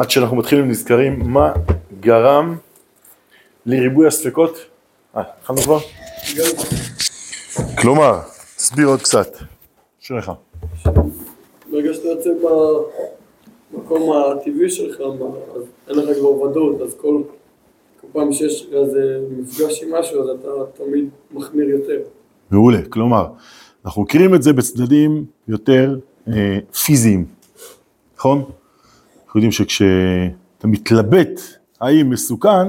עד 0.00 0.10
שאנחנו 0.10 0.36
מתחילים 0.36 0.68
נזכרים 0.68 1.18
מה 1.24 1.52
גרם 2.00 2.56
לריבוי 3.66 4.06
הספקות. 4.06 4.58
אה, 5.16 5.22
התחלנו 5.38 5.60
כבר? 5.60 5.78
כלומר, 7.78 8.18
תסביר 8.56 8.86
עוד 8.86 9.02
קצת. 9.02 9.36
שלך. 9.98 10.32
ברגע 11.70 11.94
שאתה 11.94 12.08
יוצא 12.08 12.30
במקום 13.72 14.12
הטבעי 14.12 14.70
שלך, 14.70 15.00
אז 15.56 15.62
אין 15.88 15.96
לך 15.96 16.16
כבר 16.18 16.28
ודאות, 16.28 16.80
אז 16.80 16.94
כל, 17.00 17.22
כל 18.00 18.06
פעם 18.12 18.32
שיש 18.32 18.66
איזה 18.72 19.20
מפגש 19.30 19.82
עם 19.82 19.94
משהו, 19.94 20.22
אז 20.22 20.28
אתה 20.40 20.48
תמיד 20.84 21.08
מחמיר 21.32 21.68
יותר. 21.68 21.98
מעולה, 22.50 22.78
כלומר, 22.88 23.26
אנחנו 23.84 24.02
מכירים 24.02 24.34
את 24.34 24.42
זה 24.42 24.52
בצדדים 24.52 25.24
יותר 25.48 25.98
אה, 26.28 26.58
פיזיים, 26.84 27.24
נכון? 28.16 28.44
אנחנו 29.30 29.38
יודעים 29.38 29.52
שכשאתה 29.52 30.66
מתלבט 30.66 31.40
האם 31.80 32.10
מסוכן, 32.10 32.68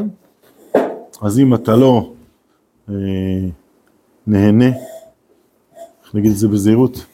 אז 1.22 1.40
אם 1.40 1.54
אתה 1.56 1.76
לא 1.76 2.14
אה, 2.90 2.94
נהנה, 4.28 4.68
איך 6.04 6.16
נגיד 6.16 6.32
את 6.32 6.38
זה 6.38 6.48
בזהירות, 6.48 7.06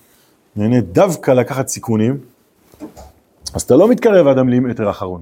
נהנה 0.56 0.82
דווקא 0.82 1.32
לקחת 1.32 1.68
סיכונים, 1.68 2.18
אז 3.54 3.62
אתה 3.62 3.76
לא 3.76 3.90
מתקרב 3.90 4.28
עד 4.28 4.38
המילימטר 4.38 4.88
האחרון, 4.88 5.22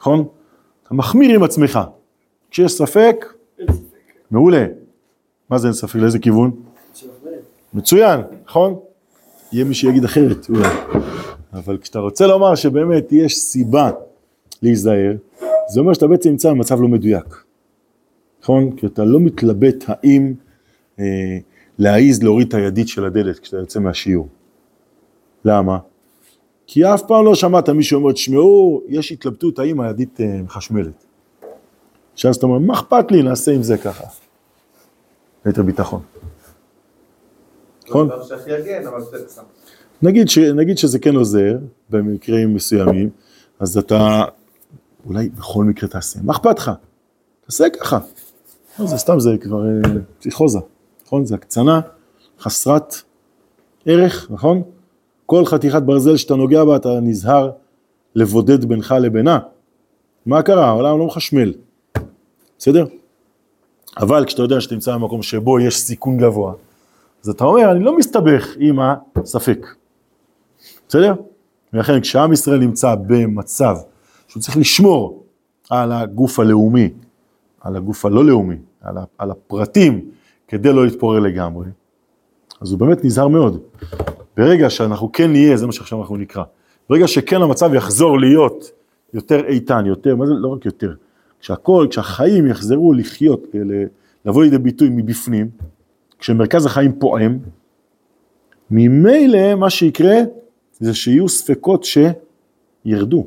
נכון? 0.00 0.24
אתה 0.82 0.94
מחמיר 0.94 1.34
עם 1.34 1.42
עצמך. 1.42 1.80
כשיש 2.50 2.72
ספק, 2.72 3.24
מעולה. 4.30 4.66
מה 5.50 5.58
זה 5.58 5.68
אין 5.68 5.74
ספק? 5.74 5.96
לאיזה 5.96 6.18
כיוון? 6.18 6.50
מצוין, 7.74 8.20
נכון? 8.46 8.74
יהיה 9.52 9.64
מי 9.64 9.74
שיגיד 9.74 10.04
אחרת 10.04 10.46
אולי. 10.48 10.68
אבל 11.52 11.78
כשאתה 11.78 11.98
רוצה 11.98 12.26
לומר 12.26 12.54
שבאמת 12.54 13.12
יש 13.12 13.38
סיבה 13.38 13.90
להיזהר, 14.62 15.12
זה 15.68 15.80
אומר 15.80 15.92
שאתה 15.92 16.06
בעצם 16.06 16.30
נמצא 16.30 16.50
במצב 16.50 16.80
לא 16.80 16.88
מדויק. 16.88 17.44
נכון? 18.42 18.76
כי 18.76 18.86
אתה 18.86 19.04
לא 19.04 19.20
מתלבט 19.20 19.84
האם 19.86 20.34
אה, 20.98 21.04
להעיז 21.78 22.22
להוריד 22.22 22.48
את 22.48 22.54
הידית 22.54 22.88
של 22.88 23.04
הדלת 23.04 23.38
כשאתה 23.38 23.56
יוצא 23.56 23.80
מהשיעור. 23.80 24.28
למה? 25.44 25.78
כי 26.66 26.84
אף 26.84 27.02
פעם 27.02 27.24
לא 27.24 27.34
שמעת 27.34 27.68
מישהו 27.68 28.00
אומר, 28.00 28.12
תשמעו, 28.12 28.82
יש 28.88 29.12
התלבטות 29.12 29.58
האם 29.58 29.80
הידית 29.80 30.20
אה, 30.20 30.42
מחשמלת. 30.42 31.04
עכשיו 32.12 32.32
אתה 32.32 32.46
אומר, 32.46 32.58
מה 32.58 32.74
אכפת 32.74 33.10
לי, 33.10 33.22
נעשה 33.22 33.52
עם 33.52 33.62
זה 33.62 33.78
ככה. 33.78 34.04
ליתר 35.46 35.62
ביטחון. 35.62 36.02
נכון? 37.88 38.08
נגיד, 40.02 40.28
ש, 40.28 40.38
נגיד 40.38 40.78
שזה 40.78 40.98
כן 40.98 41.16
עוזר 41.16 41.58
במקרים 41.90 42.54
מסוימים, 42.54 43.10
אז 43.60 43.78
אתה 43.78 44.24
אולי 45.06 45.28
בכל 45.28 45.64
מקרה 45.64 45.88
תעשה, 45.88 46.18
מה 46.22 46.32
אכפת 46.32 46.58
לך? 46.58 46.70
תעשה 47.46 47.64
ככה. 47.80 47.98
לא, 48.78 48.86
זה 48.86 48.96
סתם, 48.96 49.20
זה 49.20 49.36
כבר 49.40 49.66
אה, 49.66 49.90
פסיכוזה, 50.18 50.58
נכון? 51.06 51.24
זה 51.24 51.34
הקצנה 51.34 51.80
חסרת 52.40 52.94
ערך, 53.86 54.26
נכון? 54.30 54.62
כל 55.26 55.44
חתיכת 55.44 55.82
ברזל 55.82 56.16
שאתה 56.16 56.34
נוגע 56.34 56.64
בה 56.64 56.76
אתה 56.76 56.88
נזהר 57.02 57.50
לבודד 58.14 58.64
בינך 58.64 58.94
לבינה. 59.00 59.38
מה 60.26 60.42
קרה? 60.42 60.66
העולם 60.66 60.98
לא 60.98 61.06
מחשמל, 61.06 61.52
בסדר? 62.58 62.86
אבל 63.98 64.24
כשאתה 64.24 64.42
יודע 64.42 64.60
שאתה 64.60 64.74
נמצא 64.74 64.94
במקום 64.94 65.22
שבו 65.22 65.60
יש 65.60 65.78
סיכון 65.78 66.16
גבוה, 66.16 66.52
אז 67.24 67.28
אתה 67.28 67.44
אומר, 67.44 67.72
אני 67.72 67.84
לא 67.84 67.96
מסתבך 67.96 68.46
עם 68.58 68.78
הספק, 69.16 69.66
בסדר? 70.88 71.14
ולכן 71.72 72.00
כשעם 72.00 72.32
ישראל 72.32 72.58
נמצא 72.58 72.94
במצב 73.06 73.76
שהוא 74.28 74.42
צריך 74.42 74.56
לשמור 74.56 75.24
על 75.70 75.92
הגוף 75.92 76.38
הלאומי, 76.40 76.90
על 77.60 77.76
הגוף 77.76 78.04
הלא 78.04 78.24
לאומי, 78.24 78.56
על, 79.18 79.30
הפרטים, 79.30 80.10
כדי 80.48 80.72
לא 80.72 80.84
להתפורר 80.84 81.20
לגמרי, 81.20 81.66
אז 82.60 82.70
הוא 82.70 82.80
באמת 82.80 83.04
נזהר 83.04 83.28
מאוד. 83.28 83.62
ברגע 84.36 84.70
שאנחנו 84.70 85.12
כן 85.12 85.30
נהיה, 85.30 85.56
זה 85.56 85.66
מה 85.66 85.72
שעכשיו 85.72 86.00
אנחנו 86.00 86.16
נקרא, 86.16 86.44
ברגע 86.90 87.08
שכן 87.08 87.42
המצב 87.42 87.74
יחזור 87.74 88.20
להיות 88.20 88.70
יותר 89.14 89.44
איתן, 89.46 89.86
יותר, 89.86 90.16
מה 90.16 90.26
זה, 90.26 90.32
לא 90.34 90.48
רק 90.48 90.66
יותר, 90.66 90.94
כשהכל, 91.40 91.86
כשהחיים 91.90 92.46
יחזרו 92.46 92.92
לחיות, 92.92 93.46
לבוא 94.24 94.44
לידי 94.44 94.58
ביטוי 94.58 94.88
מבפנים, 94.90 95.48
כשמרכז 96.18 96.66
החיים 96.66 96.92
פועם, 96.98 97.38
ממילא 98.70 99.54
מה 99.54 99.70
שיקרה 99.70 100.16
זה 100.80 100.94
שיהיו 100.94 101.28
ספקות 101.28 101.84
שירדו. 101.84 103.26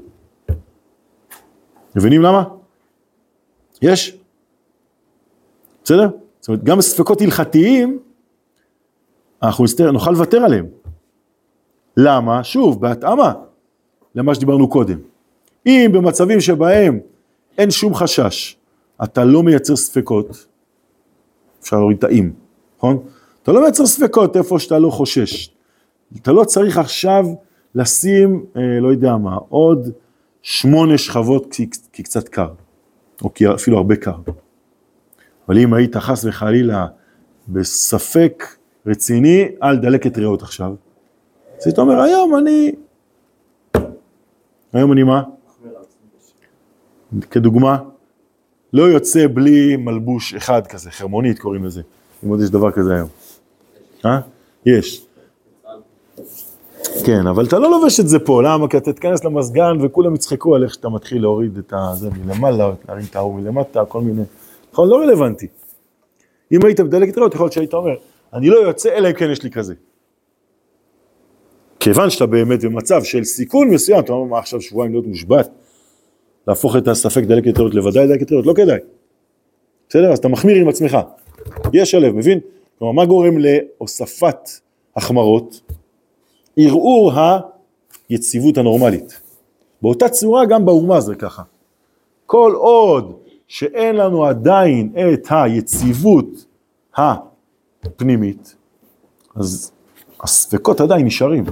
מבינים 1.95 2.21
למה? 2.21 2.43
יש. 3.81 4.17
בסדר? 5.83 6.09
זאת 6.39 6.47
אומרת, 6.47 6.63
גם 6.63 6.81
ספקות 6.81 7.21
הלכתיים, 7.21 7.99
אנחנו 9.43 9.63
נסתר, 9.63 9.91
נוכל 9.91 10.11
לוותר 10.11 10.37
עליהם. 10.37 10.65
למה? 11.97 12.43
שוב, 12.43 12.81
בהתאמה 12.81 13.33
למה 14.15 14.35
שדיברנו 14.35 14.69
קודם. 14.69 14.99
אם 15.65 15.91
במצבים 15.93 16.41
שבהם 16.41 16.99
אין 17.57 17.71
שום 17.71 17.95
חשש, 17.95 18.55
אתה 19.03 19.25
לא 19.25 19.43
מייצר 19.43 19.75
ספקות, 19.75 20.47
אפשר 21.61 21.77
להוריד 21.77 21.97
את 21.97 22.03
האם, 22.03 22.31
נכון? 22.77 23.03
אתה 23.43 23.51
לא 23.51 23.61
מייצר 23.61 23.85
ספקות 23.85 24.37
איפה 24.37 24.59
שאתה 24.59 24.79
לא 24.79 24.89
חושש. 24.89 25.49
אתה 26.17 26.31
לא 26.31 26.43
צריך 26.43 26.77
עכשיו 26.77 27.25
לשים, 27.75 28.45
אה, 28.55 28.79
לא 28.79 28.87
יודע 28.87 29.17
מה, 29.17 29.35
עוד 29.49 29.89
שמונה 30.41 30.97
שכבות 30.97 31.47
כי, 31.51 31.69
כי 31.93 32.03
קצת 32.03 32.27
קר, 32.27 32.49
או 33.21 33.33
כי 33.33 33.53
אפילו 33.53 33.77
הרבה 33.77 33.95
קר. 33.95 34.15
אבל 35.47 35.57
אם 35.57 35.73
היית 35.73 35.97
חס 35.97 36.25
וחלילה 36.25 36.87
בספק 37.47 38.43
רציני, 38.85 39.45
אל 39.63 39.77
דלק 39.77 40.07
את 40.07 40.17
ריאות 40.17 40.41
עכשיו. 40.41 40.75
אז 41.57 41.67
היית 41.67 41.79
אומר, 41.79 42.01
היום 42.01 42.37
אני... 42.37 42.71
היום 44.73 44.91
אני 44.91 45.03
מה? 45.03 45.23
כדוגמה, 47.31 47.77
לא 48.73 48.83
יוצא 48.83 49.27
בלי 49.33 49.75
מלבוש 49.75 50.33
אחד 50.33 50.67
כזה, 50.67 50.91
חרמונית 50.91 51.39
קוראים 51.39 51.65
לזה, 51.65 51.81
אם 52.23 52.29
עוד 52.29 52.41
יש 52.41 52.49
דבר 52.49 52.71
כזה 52.71 52.95
היום. 52.95 53.09
אה? 54.05 54.19
יש. 54.65 55.05
כן, 57.05 57.27
אבל 57.27 57.45
אתה 57.45 57.59
לא 57.59 57.71
לובש 57.71 57.99
את 57.99 58.07
זה 58.07 58.19
פה, 58.19 58.43
למה? 58.43 58.67
כי 58.67 58.77
אתה 58.77 58.93
תיכנס 58.93 59.23
למזגן 59.23 59.77
וכולם 59.81 60.15
יצחקו 60.15 60.55
על 60.55 60.63
איך 60.63 60.73
שאתה 60.73 60.89
מתחיל 60.89 61.21
להוריד 61.21 61.57
את 61.57 61.73
זה 61.93 62.09
מלמעלה, 62.09 62.71
להרים 62.87 63.05
את 63.09 63.15
ההוא 63.15 63.39
מלמטה, 63.39 63.85
כל 63.85 64.01
מיני. 64.01 64.23
נכון? 64.71 64.89
לא 64.89 64.95
רלוונטי. 64.95 65.47
אם 66.51 66.65
היית 66.65 66.79
מדלק 66.79 67.09
את 67.09 67.17
ריאות, 67.17 67.33
יכול 67.33 67.45
להיות 67.45 67.53
שהיית 67.53 67.73
אומר, 67.73 67.95
אני 68.33 68.49
לא 68.49 68.55
יוצא 68.55 68.89
אלא 68.89 69.07
אם 69.07 69.13
כן 69.13 69.31
יש 69.31 69.43
לי 69.43 69.51
כזה. 69.51 69.73
כיוון 71.79 72.09
שאתה 72.09 72.25
באמת 72.25 72.63
במצב 72.63 73.03
של 73.03 73.23
סיכון 73.23 73.69
מסוים, 73.69 73.99
אתה 73.99 74.13
אומר, 74.13 74.29
מה 74.31 74.39
עכשיו 74.39 74.61
שבועיים 74.61 74.91
להיות 74.91 75.07
מושבת? 75.07 75.49
להפוך 76.47 76.75
את 76.75 76.87
הספק 76.87 77.23
דלקת 77.23 77.57
ריאות 77.57 77.73
לוודאי 77.73 78.07
דלקת 78.07 78.31
ריאות, 78.31 78.45
לא 78.45 78.53
כדאי. 78.53 78.79
בסדר? 79.89 80.11
אז 80.11 80.17
אתה 80.17 80.27
מחמיר 80.27 80.55
עם 80.55 80.69
עצמך. 80.69 80.97
יש 81.73 81.95
הלב, 81.95 82.15
מבין? 82.15 82.39
כלומר, 82.79 82.93
מה 82.93 83.05
גורם 83.05 83.37
להוספת 83.37 84.49
החמרות? 84.95 85.61
ערעור 86.57 87.11
היציבות 88.09 88.57
הנורמלית. 88.57 89.21
באותה 89.81 90.09
צורה 90.09 90.45
גם 90.45 90.65
באומה 90.65 91.01
זה 91.01 91.15
ככה. 91.15 91.43
כל 92.25 92.53
עוד 92.55 93.13
שאין 93.47 93.95
לנו 93.95 94.25
עדיין 94.25 94.93
את 95.13 95.27
היציבות 95.29 96.45
הפנימית, 96.95 98.55
אז 99.35 99.71
הספקות 100.21 100.81
עדיין 100.81 101.05
נשארים. 101.05 101.45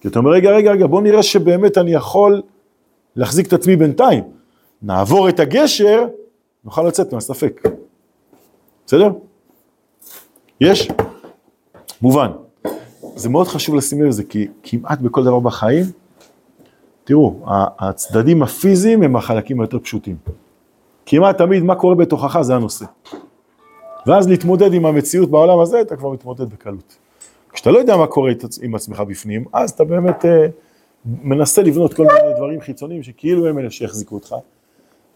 כי 0.00 0.08
אתה 0.08 0.18
אומר, 0.18 0.30
רגע, 0.30 0.50
רגע, 0.50 0.70
רגע, 0.72 0.86
בוא 0.86 1.02
נראה 1.02 1.22
שבאמת 1.22 1.78
אני 1.78 1.92
יכול 1.92 2.42
להחזיק 3.16 3.46
את 3.46 3.52
עצמי 3.52 3.76
בינתיים. 3.76 4.24
נעבור 4.82 5.28
את 5.28 5.40
הגשר, 5.40 6.06
נוכל 6.64 6.82
לצאת 6.82 7.12
מהספק. 7.12 7.62
בסדר? 8.86 9.10
יש? 10.60 10.88
מובן. 12.02 12.30
זה 13.16 13.28
מאוד 13.28 13.46
חשוב 13.46 13.74
לשים 13.74 14.02
לב 14.02 14.08
לזה, 14.08 14.24
כי 14.24 14.48
כמעט 14.62 15.00
בכל 15.00 15.24
דבר 15.24 15.38
בחיים, 15.38 15.84
תראו, 17.04 17.40
הצדדים 17.78 18.42
הפיזיים 18.42 19.02
הם 19.02 19.16
החלקים 19.16 19.60
היותר 19.60 19.78
פשוטים. 19.78 20.16
כמעט 21.06 21.38
תמיד 21.38 21.62
מה 21.62 21.74
קורה 21.74 21.94
בתוכך 21.94 22.38
זה 22.40 22.54
הנושא. 22.54 22.84
ואז 24.06 24.28
להתמודד 24.28 24.72
עם 24.72 24.86
המציאות 24.86 25.30
בעולם 25.30 25.60
הזה, 25.60 25.80
אתה 25.80 25.96
כבר 25.96 26.10
מתמודד 26.10 26.50
בקלות. 26.50 26.96
כשאתה 27.52 27.70
לא 27.70 27.78
יודע 27.78 27.96
מה 27.96 28.06
קורה 28.06 28.32
עם 28.62 28.74
עצמך 28.74 29.00
בפנים, 29.00 29.44
אז 29.52 29.70
אתה 29.70 29.84
באמת 29.84 30.24
אה, 30.24 30.46
מנסה 31.04 31.62
לבנות 31.62 31.94
כל 31.94 32.02
מיני 32.02 32.34
דברים 32.36 32.60
חיצוניים 32.60 33.02
שכאילו 33.02 33.46
הם 33.46 33.58
אלה 33.58 33.70
שיחזיקו 33.70 34.14
אותך, 34.14 34.34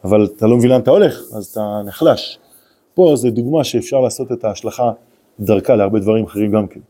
אבל 0.04 0.24
אתה 0.36 0.46
לא 0.46 0.56
מבין 0.56 0.70
לאן 0.70 0.80
אתה 0.80 0.90
הולך, 0.90 1.20
אז 1.36 1.46
אתה 1.46 1.80
נחלש. 1.86 2.38
פה 2.94 3.12
זו 3.16 3.30
דוגמה 3.30 3.64
שאפשר 3.64 4.00
לעשות 4.00 4.32
את 4.32 4.44
ההשלכה 4.44 4.92
דרכה 5.40 5.76
להרבה 5.76 5.98
דברים 5.98 6.24
אחרים 6.24 6.52
גם 6.52 6.66
כן. 6.66 6.80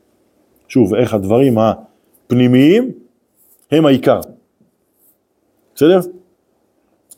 שוב, 0.71 0.95
איך 0.95 1.15
הדברים 1.15 1.59
הפנימיים 1.59 2.93
הם 3.71 3.87
העיקר. 3.87 4.21
בסדר? 5.75 6.01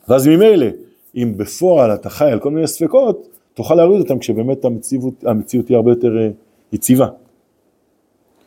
ואז 0.09 0.27
ממילא, 0.27 0.65
אם 1.15 1.33
בפועל 1.37 1.93
אתה 1.93 2.09
חי 2.09 2.31
על 2.31 2.39
כל 2.39 2.51
מיני 2.51 2.67
ספקות, 2.67 3.27
תוכל 3.53 3.75
להוריד 3.75 4.01
אותם 4.01 4.19
כשבאמת 4.19 4.65
המציאות, 4.65 5.23
המציאות 5.23 5.67
היא 5.67 5.77
הרבה 5.77 5.91
יותר 5.91 6.17
אה, 6.17 6.29
יציבה. 6.71 7.07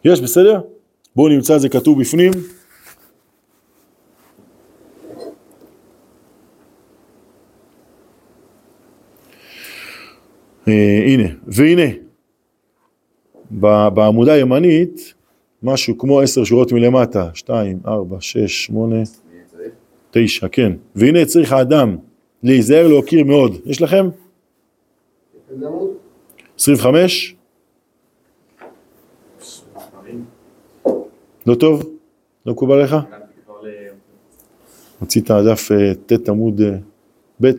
יש, 0.05 0.21
בסדר? 0.21 0.61
בואו 1.17 1.29
נמצא 1.29 1.57
את 1.57 1.61
זה 1.61 1.69
כתוב 1.69 2.01
בפנים. 2.01 2.33
אה, 10.69 11.05
הנה, 11.07 11.29
והנה, 11.47 12.06
בעמודה 13.51 14.33
הימנית, 14.33 15.15
משהו 15.63 15.99
כמו 15.99 16.21
עשר 16.21 16.45
שורות 16.45 16.73
מלמטה, 16.73 17.31
שתיים, 17.35 17.79
ארבע, 17.87 18.17
שש, 18.21 18.65
שמונה, 18.65 19.03
תשע, 20.11 20.49
כן. 20.53 20.73
והנה 20.95 21.25
צריך 21.25 21.53
האדם 21.53 21.97
להיזהר 22.43 22.89
להוקיר 22.89 23.25
מאוד. 23.25 23.57
יש 23.65 23.83
לכם? 23.83 24.09
25? 26.59 27.37
לא 31.47 31.55
טוב? 31.55 31.83
לא 32.47 32.53
מקובל 32.53 32.83
לך? 32.83 32.97
רצית 35.03 35.31
דף 35.31 35.73
אה, 35.73 35.95
ט' 36.07 36.29
עמוד 36.29 36.61
אה, 36.61 36.77
ב', 37.41 37.51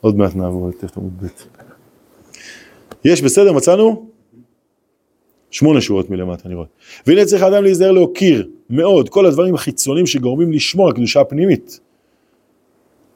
עוד 0.00 0.16
מעט 0.16 0.34
נעבור 0.34 0.68
לט' 0.68 0.96
עמוד 0.96 1.12
ב'. 1.22 1.26
יש, 3.04 3.22
בסדר, 3.22 3.52
מצאנו? 3.52 4.11
שמונה 5.52 5.80
שורות 5.80 6.10
מלמטה, 6.10 6.42
אני 6.46 6.54
רואה. 6.54 6.66
והנה 7.06 7.24
צריך 7.24 7.42
האדם 7.42 7.62
להיזהר 7.62 7.92
להוקיר 7.92 8.48
מאוד 8.70 9.08
כל 9.08 9.26
הדברים 9.26 9.54
החיצוניים 9.54 10.06
שגורמים 10.06 10.52
לשמור 10.52 10.86
על 10.88 10.94
קדושה 10.94 11.20
הפנימית. 11.20 11.80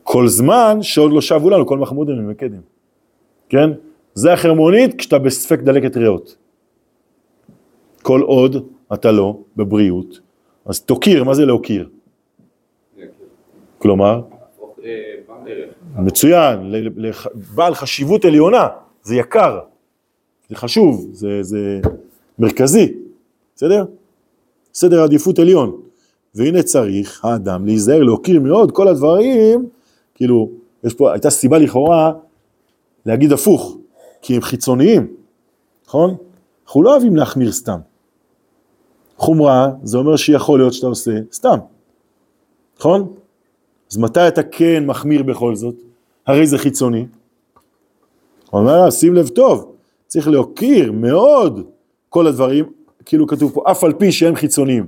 כל 0.03 0.29
זמן 0.29 0.79
שעוד 0.83 1.13
לא 1.13 1.21
שבו 1.21 1.51
לנו 1.51 1.67
כל 1.67 1.79
מחמוד 1.79 2.11
אני 2.11 2.21
מקדם. 2.21 2.61
כן? 3.49 3.71
זה 4.15 4.33
החרמונית 4.33 4.95
כשאתה 4.95 5.19
בספק 5.19 5.61
דלקת 5.61 5.97
ריאות. 5.97 6.37
כל 8.03 8.21
עוד 8.21 8.67
אתה 8.95 9.13
לא 9.13 9.39
בבריאות, 9.57 10.21
אז 10.67 10.81
תוקיר, 10.81 11.25
מה 11.25 11.35
זה 11.35 11.47
להוקיר? 11.47 11.89
כלומר? 13.79 14.21
מצוין, 15.99 16.73
בעל 17.55 17.75
חשיבות 17.75 18.25
עליונה, 18.25 18.69
זה 19.03 19.17
יקר, 19.17 19.61
זה 20.49 20.57
חשוב, 20.57 21.09
זה, 21.13 21.43
זה 21.43 21.81
מרכזי, 22.39 22.95
בסדר? 23.57 23.85
סדר 24.75 25.03
עדיפות 25.03 25.39
עליון. 25.39 25.81
והנה 26.35 26.63
צריך 26.63 27.25
האדם 27.25 27.67
להיזהר, 27.67 28.03
להוקיר 28.03 28.41
מאוד 28.41 28.73
כל 28.73 28.89
הדברים, 28.89 29.69
כאילו, 30.15 30.51
יש 30.85 30.95
פה, 30.95 31.13
הייתה 31.13 31.31
סיבה 31.31 31.59
לכאורה 31.59 32.13
להגיד 33.07 33.33
הפוך, 33.33 33.77
כי 34.23 34.35
הם 34.35 34.41
חיצוניים, 34.41 35.15
נכון? 35.87 36.17
אנחנו 36.65 36.83
לא 36.83 36.91
אוהבים 36.91 37.17
להחמיר 37.17 37.53
סתם. 37.53 37.79
חומרה, 39.17 39.71
זה 39.83 39.99
אומר 39.99 40.17
שיכול 40.17 40.59
להיות 40.61 40.73
שאתה 40.73 40.87
עושה 40.87 41.13
סתם, 41.33 41.59
נכון? 42.79 43.15
אז 43.93 43.99
מתי 43.99 44.29
אתה 44.29 44.43
כן 44.43 44.87
מחמיר 44.87 45.23
בכל 45.23 45.55
זאת? 45.55 45.75
הרי 46.27 46.47
זה 46.47 46.59
חיצוני. 46.59 47.07
הוא 48.51 48.61
אומר, 48.61 48.91
שים 48.91 49.15
לב 49.15 49.29
טוב, 49.29 49.73
צריך 50.07 50.29
להוקיר 50.29 50.93
מאוד 50.93 51.67
כל 52.17 52.27
הדברים, 52.27 52.65
כאילו 53.05 53.27
כתוב 53.27 53.53
פה, 53.55 53.63
אף 53.71 53.85
על 53.85 53.93
פי 53.93 54.13
שהם 54.13 54.37
חיצוניים. 54.37 54.87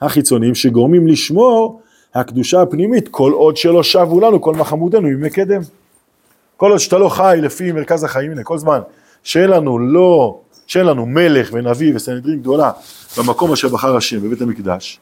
החיצוניים 0.00 0.54
שגורמים 0.54 1.06
לשמור 1.06 1.80
הקדושה 2.14 2.62
הפנימית, 2.62 3.08
כל 3.08 3.32
עוד 3.32 3.56
שלא 3.56 3.82
שבו 3.82 4.20
לנו 4.20 4.40
כל 4.40 4.54
מחמודנו 4.54 5.08
ימי 5.08 5.30
קדם. 5.30 5.60
כל 6.56 6.70
עוד 6.70 6.78
שאתה 6.78 6.98
לא 6.98 7.08
חי 7.08 7.38
לפי 7.42 7.72
מרכז 7.72 8.04
החיים, 8.04 8.30
הנה, 8.30 8.44
כל 8.44 8.58
זמן 8.58 8.80
שאין 9.22 9.50
לנו 9.50 9.78
לא, 9.78 10.40
שאין 10.66 10.86
לנו 10.86 11.06
מלך 11.06 11.50
ונביא 11.52 11.96
וסנהדרין 11.96 12.40
גדולה 12.40 12.70
במקום 13.18 13.52
אשר 13.52 13.68
בחר 13.68 13.96
השם 13.96 14.20
בבית 14.20 14.42
המקדש, 14.42 15.00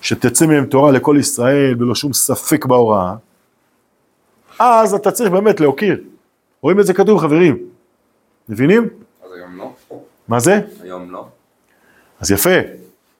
שתצא 0.00 0.46
מהם 0.46 0.66
תורה 0.66 0.92
לכל 0.92 1.16
ישראל 1.20 1.74
בלא 1.74 1.94
שום 1.94 2.12
ספק 2.12 2.66
בהוראה, 2.66 3.14
אז 4.58 4.94
אתה 4.94 5.10
צריך 5.10 5.30
באמת 5.30 5.60
להוקיר. 5.60 6.00
רואים 6.62 6.80
את 6.80 6.86
זה 6.86 6.94
כתוב 6.94 7.20
חברים, 7.20 7.58
מבינים? 8.48 9.03
מה 10.28 10.40
זה? 10.40 10.60
היום 10.82 11.10
לא. 11.10 11.26
אז 12.20 12.30
יפה, 12.30 12.50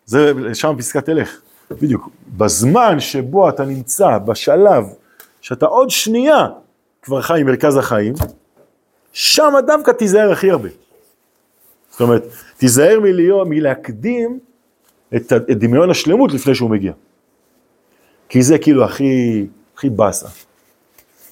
זה 0.06 0.32
שם 0.54 0.74
פסקת 0.78 1.08
הלך, 1.08 1.40
בדיוק. 1.70 2.08
בזמן 2.36 3.00
שבו 3.00 3.48
אתה 3.48 3.64
נמצא, 3.64 4.18
בשלב 4.18 4.84
שאתה 5.40 5.66
עוד 5.66 5.90
שנייה 5.90 6.46
כבר 7.02 7.22
חי 7.22 7.40
עם 7.40 7.46
מרכז 7.46 7.76
החיים, 7.76 8.14
שם 9.12 9.52
דווקא 9.66 9.90
תיזהר 9.90 10.32
הכי 10.32 10.50
הרבה. 10.50 10.68
זאת 11.90 12.00
אומרת, 12.00 12.22
תיזהר 12.56 13.00
מלהיות, 13.00 13.48
מלהקדים 13.48 14.38
את, 15.16 15.32
את 15.32 15.58
דמיון 15.58 15.90
השלמות 15.90 16.32
לפני 16.32 16.54
שהוא 16.54 16.70
מגיע. 16.70 16.92
כי 18.28 18.42
זה 18.42 18.58
כאילו 18.58 18.84
הכי, 18.84 19.46
הכי 19.76 19.90
באסה. 19.90 20.28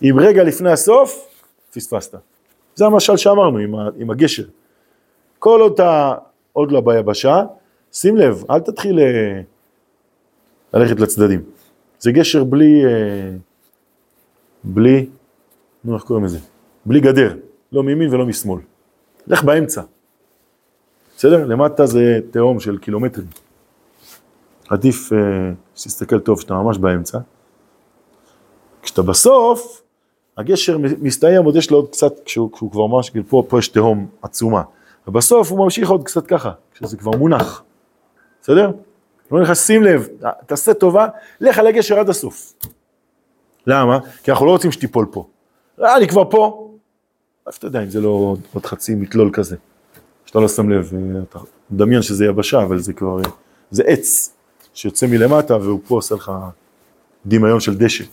אם 0.03 0.17
רגע 0.21 0.45
לפני 0.45 0.73
הסוף, 0.73 1.29
פספסת. 1.75 2.15
זה 2.75 2.87
המשל 2.87 3.17
שאמרנו 3.17 3.59
עם, 3.59 3.75
ה, 3.75 3.89
עם 3.97 4.11
הגשר. 4.11 4.45
כל 5.43 5.61
עוד 5.61 5.73
אתה 5.73 6.15
עוד 6.53 6.73
לא 6.73 6.81
ביבשה, 6.81 7.43
שים 7.93 8.17
לב, 8.17 8.45
אל 8.51 8.61
תתחיל 8.61 8.99
אה, 8.99 9.41
ללכת 10.75 11.01
לצדדים. 11.01 11.41
זה 11.99 12.13
גשר 12.13 12.45
בלי, 12.45 12.85
אה, 12.85 13.31
בלי, 14.65 15.07
נו 15.85 15.95
איך 15.95 16.03
קוראים 16.03 16.25
לזה? 16.25 16.39
בלי 16.87 17.01
גדר, 17.01 17.37
לא 17.73 17.83
מימין 17.83 18.15
ולא 18.15 18.27
משמאל. 18.27 18.61
לך 19.27 19.45
באמצע. 19.45 19.83
בסדר? 21.17 21.47
למטה 21.47 21.87
זה 21.87 22.21
תהום 22.31 22.61
של 22.61 22.79
קילומטרים. 22.79 23.29
עדיף 24.69 25.13
אה, 25.13 25.19
שתסתכל 25.75 26.21
טוב 26.21 26.41
שאתה 26.41 26.55
ממש 26.55 26.79
באמצע. 26.79 27.19
כשאתה 28.83 29.03
בסוף, 29.03 29.83
הגשר 30.37 30.79
מסתיים, 30.79 31.45
עוד 31.45 31.57
יש 31.57 31.71
לו 31.71 31.77
עוד 31.77 31.89
קצת, 31.89 32.13
כשהוא, 32.25 32.53
כשהוא 32.53 32.71
כבר 32.71 32.87
ממש, 32.87 33.11
פה, 33.29 33.45
פה 33.49 33.59
יש 33.59 33.69
תהום 33.69 34.07
עצומה. 34.23 34.63
ובסוף 35.09 35.51
הוא 35.51 35.59
ממשיך 35.65 35.91
עוד 35.91 36.05
קצת 36.05 36.27
ככה, 36.27 36.53
כשזה 36.73 36.97
כבר 36.97 37.11
מונח. 37.11 37.63
בסדר? 38.43 38.71
אומרים 39.31 39.51
לך, 39.51 39.57
שים 39.57 39.83
לב, 39.83 40.09
תעשה 40.47 40.75
טובה, 40.75 41.09
לך 41.41 41.59
על 41.59 41.67
הגשר 41.67 41.99
עד 41.99 42.09
הסוף. 42.09 42.53
למה? 43.67 43.99
כי 44.23 44.31
אנחנו 44.31 44.47
לא 44.47 44.51
רוצים 44.51 44.73
שתיפול 44.73 45.07
פה. 45.11 45.27
אה, 45.83 45.97
אני 45.97 46.09
כבר 46.09 46.31
פה. 46.31 46.69
איפה 47.47 47.59
אתה 47.59 47.67
יודע 47.67 47.83
אם 47.83 47.91
זה 47.91 48.01
לא 48.01 48.37
עוד 48.53 48.67
חצי 48.67 48.95
מתלול 48.95 49.31
כזה, 49.33 49.57
שאתה 50.25 50.41
לא 50.41 50.49
שם 50.49 50.71
לב, 50.71 50.93
אה, 50.95 51.23
אתה 51.23 51.39
מדמיין 51.71 52.03
שזה 52.03 52.25
יבשה, 52.25 52.63
אבל 52.63 52.79
זה 52.79 52.93
כבר, 52.93 53.19
אה, 53.19 53.31
זה 53.71 53.83
עץ 53.87 54.37
שיוצא 54.75 55.07
מלמטה 55.07 55.57
והוא 55.57 55.81
פה 55.87 55.95
עושה 55.95 56.15
לך 56.15 56.33
דמיון 57.27 57.61
של 57.61 57.75
דשא. 57.75 58.05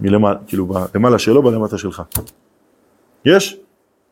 מלמעלה, 0.00 0.38
כאילו 0.46 0.74
למעלה 0.94 1.18
שלו, 1.18 1.42
בלמטה 1.42 1.78
שלך. 1.78 2.02
יש? 3.24 3.58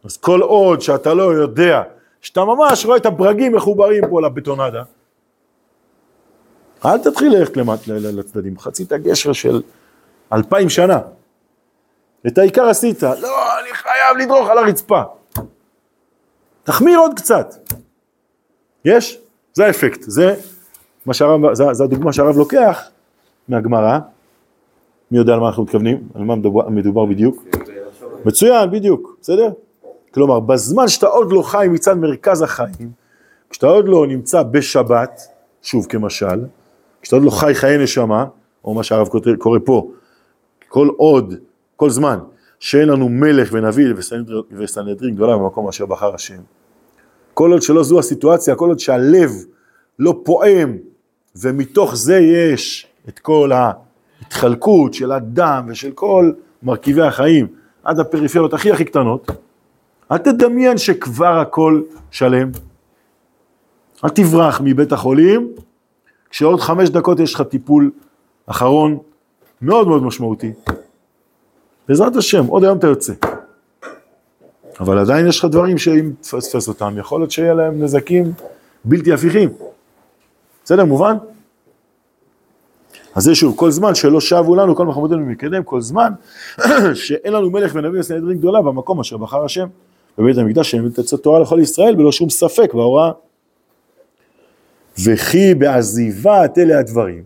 אז 0.04 0.16
כל 0.16 0.40
עוד 0.40 0.80
שאתה 0.80 1.14
לא 1.14 1.22
יודע, 1.22 1.82
שאתה 2.20 2.44
ממש 2.44 2.86
רואה 2.86 2.96
את 2.96 3.06
הברגים 3.06 3.52
מחוברים 3.54 4.04
פה 4.10 4.20
לבטונדה, 4.20 4.82
אל 6.84 6.98
תתחיל 6.98 7.36
ללכת 7.36 7.56
למטה 7.56 7.82
לצדדים, 7.88 8.58
חצית 8.58 8.92
הגשר 8.92 9.32
של 9.32 9.62
אלפיים 10.32 10.68
שנה. 10.68 11.00
את 12.26 12.38
העיקר 12.38 12.68
עשית, 12.68 13.02
לא, 13.02 13.60
אני 13.60 13.74
חייב 13.74 14.16
לדרוך 14.18 14.48
על 14.50 14.58
הרצפה. 14.58 15.02
תחמיר 16.62 16.98
עוד 16.98 17.12
קצת. 17.16 17.54
יש? 18.84 19.18
זה 19.52 19.66
האפקט, 19.66 20.02
זה 20.02 20.34
מה 21.06 21.14
שהרב, 21.14 21.54
זה, 21.54 21.64
זה 21.72 21.84
הדוגמה 21.84 22.12
שהרב 22.12 22.36
לוקח 22.36 22.88
מהגמרא. 23.48 23.98
מי 25.10 25.18
יודע 25.18 25.32
על 25.32 25.40
מה 25.40 25.48
אנחנו 25.48 25.62
מתכוונים? 25.62 26.08
על 26.14 26.22
מה 26.22 26.36
מדובר, 26.36 26.68
מדובר 26.68 27.04
בדיוק? 27.04 27.44
מצוין, 28.24 28.70
בדיוק, 28.70 29.16
בסדר? 29.20 29.48
כלומר, 30.14 30.40
בזמן 30.40 30.88
שאתה 30.88 31.06
עוד 31.06 31.32
לא 31.32 31.42
חי 31.42 31.66
מצד 31.70 31.98
מרכז 31.98 32.42
החיים, 32.42 32.90
כשאתה 33.50 33.66
עוד 33.66 33.88
לא 33.88 34.06
נמצא 34.06 34.42
בשבת, 34.42 35.20
שוב 35.62 35.86
כמשל, 35.86 36.44
כשאתה 37.02 37.16
עוד 37.16 37.24
לא 37.24 37.30
חי 37.30 37.54
חיי 37.54 37.78
נשמה, 37.78 38.24
או 38.64 38.74
מה 38.74 38.82
שהרב 38.82 39.08
קורא 39.38 39.58
פה, 39.64 39.90
כל 40.68 40.88
עוד, 40.96 41.34
כל 41.76 41.90
זמן, 41.90 42.18
שאין 42.60 42.88
לנו 42.88 43.08
מלך 43.08 43.48
ונביא 43.52 43.86
וסנהדרין 44.50 45.14
גדולה 45.14 45.36
במקום 45.36 45.68
אשר 45.68 45.86
בחר 45.86 46.14
השם. 46.14 46.40
כל 47.34 47.52
עוד 47.52 47.62
שלא 47.62 47.82
זו 47.82 47.98
הסיטואציה, 47.98 48.54
כל 48.54 48.68
עוד 48.68 48.78
שהלב 48.78 49.30
לא 49.98 50.20
פועם, 50.24 50.76
ומתוך 51.36 51.96
זה 51.96 52.18
יש 52.18 52.86
את 53.08 53.18
כל 53.18 53.50
ההתחלקות 53.52 54.94
של 54.94 55.12
הדם 55.12 55.66
ושל 55.68 55.90
כל 55.90 56.32
מרכיבי 56.62 57.02
החיים, 57.02 57.46
עד 57.84 58.00
הפריפריות 58.00 58.54
הכי 58.54 58.72
הכי 58.72 58.84
קטנות, 58.84 59.30
אל 60.12 60.18
תדמיין 60.18 60.78
שכבר 60.78 61.38
הכל 61.38 61.82
שלם. 62.10 62.50
אל 64.04 64.08
תברח 64.08 64.60
מבית 64.64 64.92
החולים, 64.92 65.52
כשעוד 66.30 66.60
חמש 66.60 66.88
דקות 66.90 67.20
יש 67.20 67.34
לך 67.34 67.42
טיפול 67.42 67.90
אחרון 68.46 68.98
מאוד 69.62 69.88
מאוד 69.88 70.02
משמעותי. 70.02 70.52
בעזרת 71.88 72.16
השם, 72.16 72.46
עוד 72.46 72.64
היום 72.64 72.78
אתה 72.78 72.86
יוצא. 72.86 73.12
אבל 74.80 74.98
עדיין 74.98 75.26
יש 75.26 75.38
לך 75.38 75.44
דברים 75.44 75.78
שאם 75.78 76.10
תפספס 76.20 76.68
אותם, 76.68 76.94
יכול 76.98 77.20
להיות 77.20 77.30
שיהיה 77.30 77.54
להם 77.54 77.82
נזקים 77.82 78.32
בלתי 78.84 79.12
הפיכים. 79.12 79.48
בסדר, 80.64 80.84
מובן? 80.84 81.16
אז 83.14 83.22
זה 83.22 83.34
שוב, 83.34 83.56
כל 83.56 83.70
זמן 83.70 83.94
שלא 83.94 84.20
שבו 84.20 84.56
לנו, 84.56 84.76
כל 84.76 84.86
מחמודנו 84.86 85.26
מקדם, 85.26 85.62
כל 85.62 85.80
זמן 85.80 86.12
שאין 86.94 87.32
לנו 87.32 87.50
מלך 87.50 87.74
ונביא 87.74 88.00
וסנהדרין 88.00 88.38
גדולה 88.38 88.62
במקום 88.62 89.00
אשר 89.00 89.16
בחר 89.16 89.44
השם. 89.44 89.66
בבית 90.18 90.38
המקדש 90.38 90.70
שהם 90.70 90.88
תצא 90.88 91.16
תורה 91.16 91.40
לכל 91.40 91.58
ישראל 91.60 91.94
בלא 91.94 92.12
שום 92.12 92.30
ספק 92.30 92.74
בהוראה. 92.74 93.10
וכי 95.04 95.54
בעזיבת 95.54 96.58
אלה 96.58 96.78
הדברים, 96.78 97.22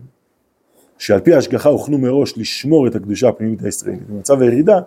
שעל 0.97 1.19
פי 1.19 1.33
ההשגחה 1.33 1.69
הוכנו 1.69 1.97
מראש 1.97 2.37
לשמור 2.37 2.87
את 2.87 2.95
הקדושה 2.95 3.29
הפנימית 3.29 3.63
הישראלית, 3.63 4.09
במצב 4.09 4.41
הירידה, 4.41 4.79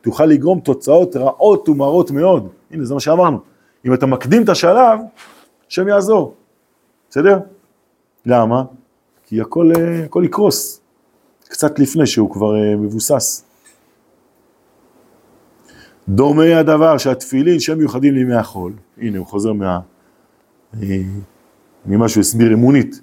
תוכל 0.00 0.26
לגרום 0.26 0.60
תוצאות 0.60 1.16
רעות 1.16 1.68
ומרות 1.68 2.10
מאוד. 2.10 2.48
הנה, 2.70 2.84
זה 2.84 2.94
מה 2.94 3.00
שאמרנו. 3.00 3.38
אם 3.86 3.94
אתה 3.94 4.06
מקדים 4.06 4.44
את 4.44 4.48
השלב, 4.48 4.98
השם 5.68 5.88
יעזור. 5.88 6.34
בסדר? 7.10 7.38
למה? 8.26 8.62
כי 9.26 9.40
הכל, 9.40 9.72
אה, 9.76 10.04
הכל 10.04 10.22
יקרוס. 10.24 10.80
קצת 11.48 11.78
לפני 11.78 12.06
שהוא 12.06 12.30
כבר 12.30 12.56
אה, 12.56 12.76
מבוסס. 12.76 13.44
דומה 16.14 16.58
הדבר 16.58 16.98
שהתפילין 16.98 17.60
שהם 17.60 17.78
מיוחדים 17.78 18.14
לימי 18.14 18.34
החול, 18.34 18.72
הנה 18.98 19.18
הוא 19.18 19.26
חוזר 19.26 19.52
מה, 19.52 19.80
אה, 20.82 21.02
ממה 21.86 22.08
שהוא 22.08 22.20
הסביר 22.20 22.52
אמונית, 22.52 23.00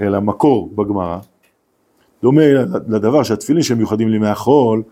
אל 0.00 0.14
המקור 0.14 0.70
בגמרא, 0.74 1.18
דומה 2.22 2.42
לדבר 2.88 3.22
שהתפילין 3.22 3.62
שהם 3.62 3.78
מיוחדים 3.78 4.08
לימי 4.08 4.28
החול, 4.28 4.82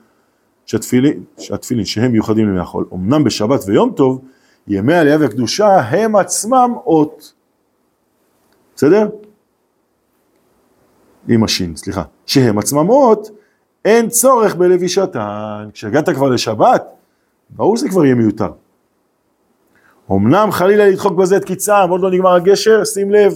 שהתפילין, 0.67 1.23
שהתפילין 1.39 1.85
שהם 1.85 2.13
מיוחדים 2.13 2.47
לימי 2.47 2.61
החול, 2.61 2.87
אמנם 2.95 3.25
בשבת 3.25 3.61
ויום 3.67 3.93
טוב, 3.97 4.21
ימי 4.69 4.95
העלייה 4.95 5.19
והקדושה 5.21 5.81
הם 5.81 6.17
עצמם 6.17 6.71
אות. 6.87 7.35
בסדר? 8.77 9.09
עם 11.29 11.45
השין, 11.45 11.77
סליחה. 11.77 12.03
שהם 12.27 12.59
עצמם 12.59 12.89
אות, 12.89 13.31
אין 13.85 14.09
צורך 14.09 14.55
בלבישתן. 14.55 15.69
כשהגעת 15.73 16.09
כבר 16.09 16.29
לשבת, 16.29 16.98
ברור 17.51 17.77
שזה 17.77 17.89
כבר 17.89 18.05
יהיה 18.05 18.15
מיותר. 18.15 18.51
אמנם 20.13 20.49
חלילה 20.53 20.89
לדחוק 20.89 21.13
בזה 21.13 21.37
את 21.37 21.45
קיצם, 21.45 21.73
עוד 21.91 22.01
לא 22.01 22.11
נגמר 22.11 22.35
הגשר, 22.35 22.85
שים 22.85 23.11
לב. 23.11 23.33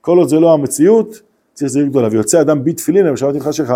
כל 0.00 0.18
עוד 0.18 0.28
זה 0.28 0.40
לא 0.40 0.54
המציאות, 0.54 1.22
צריך 1.52 1.70
זהירות 1.70 1.90
גדולה. 1.90 2.08
ויוצא 2.10 2.40
אדם 2.40 2.64
בתפילין 2.64 3.06
למשבת 3.06 3.34
ממך 3.34 3.48
שלך, 3.52 3.74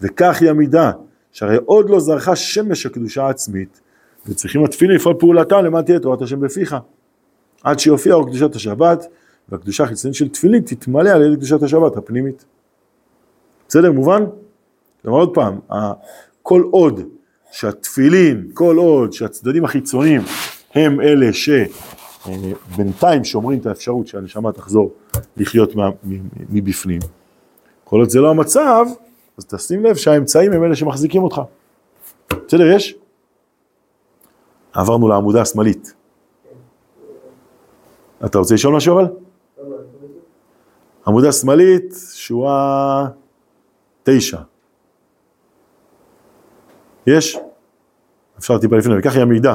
וכך 0.00 0.38
היא 0.40 0.50
המידה, 0.50 0.92
שהרי 1.32 1.56
עוד 1.64 1.90
לא 1.90 2.00
זרחה 2.00 2.36
שמש 2.36 2.86
הקדושה 2.86 3.26
העצמית, 3.26 3.80
וצריכים 4.26 4.64
התפילין 4.64 4.96
לפעול 4.96 5.14
פעולתם 5.18 5.64
למען 5.64 5.84
תהיה 5.84 5.98
תורת 5.98 6.22
השם 6.22 6.40
בפיך. 6.40 6.76
עד 7.62 7.78
שיופיע 7.78 8.14
אור 8.14 8.26
קדושת 8.26 8.54
השבת, 8.54 9.06
והקדושה 9.48 9.84
החיצונית 9.84 10.14
של 10.14 10.28
תפילין 10.28 10.62
תתמלא 10.62 11.10
על 11.10 11.22
ידי 11.22 11.36
קדושת 11.36 11.62
השבת 11.62 11.96
הפנימית. 11.96 12.44
בסדר, 13.68 13.92
מובן? 13.92 14.24
כלומר 15.02 15.18
עוד 15.18 15.34
פעם, 15.34 15.58
כל 16.42 16.62
עוד 16.70 17.00
שהתפילין, 17.52 18.50
כל 18.54 18.76
עוד 18.76 19.12
שהצדדים 19.12 19.64
החיצוניים 19.64 20.20
הם 20.74 21.00
אלה 21.00 21.26
שבינתיים 21.32 23.24
שומרים 23.24 23.60
את 23.60 23.66
האפשרות 23.66 24.06
שהנשמה 24.06 24.52
תחזור 24.52 24.92
לחיות 25.36 25.72
מבפנים, 26.50 27.00
כל 27.84 28.00
עוד 28.00 28.10
זה 28.10 28.20
לא 28.20 28.30
המצב, 28.30 28.86
אז 29.38 29.46
תשים 29.46 29.84
לב 29.84 29.96
שהאמצעים 29.96 30.52
הם 30.52 30.64
אלה 30.64 30.76
שמחזיקים 30.76 31.22
אותך. 31.22 31.40
בסדר, 32.46 32.66
יש? 32.76 32.94
עברנו 34.72 35.08
לעמודה 35.08 35.42
השמאלית. 35.42 35.94
אתה 38.24 38.38
רוצה 38.38 38.54
לשאול 38.54 38.76
משהו 38.76 38.94
אבל? 38.94 39.06
עמודה 41.06 41.32
שמאלית, 41.32 41.94
שורה 42.14 43.08
תשע. 44.02 44.38
יש? 47.06 47.38
אפשר 48.38 48.58
טיפה 48.58 48.76
לפני, 48.76 48.98
וכך 48.98 49.14
היא 49.14 49.22
המידע. 49.22 49.54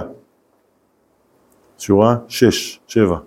שורה 1.77 2.15
שש, 2.27 2.79
שבע. 2.87 3.17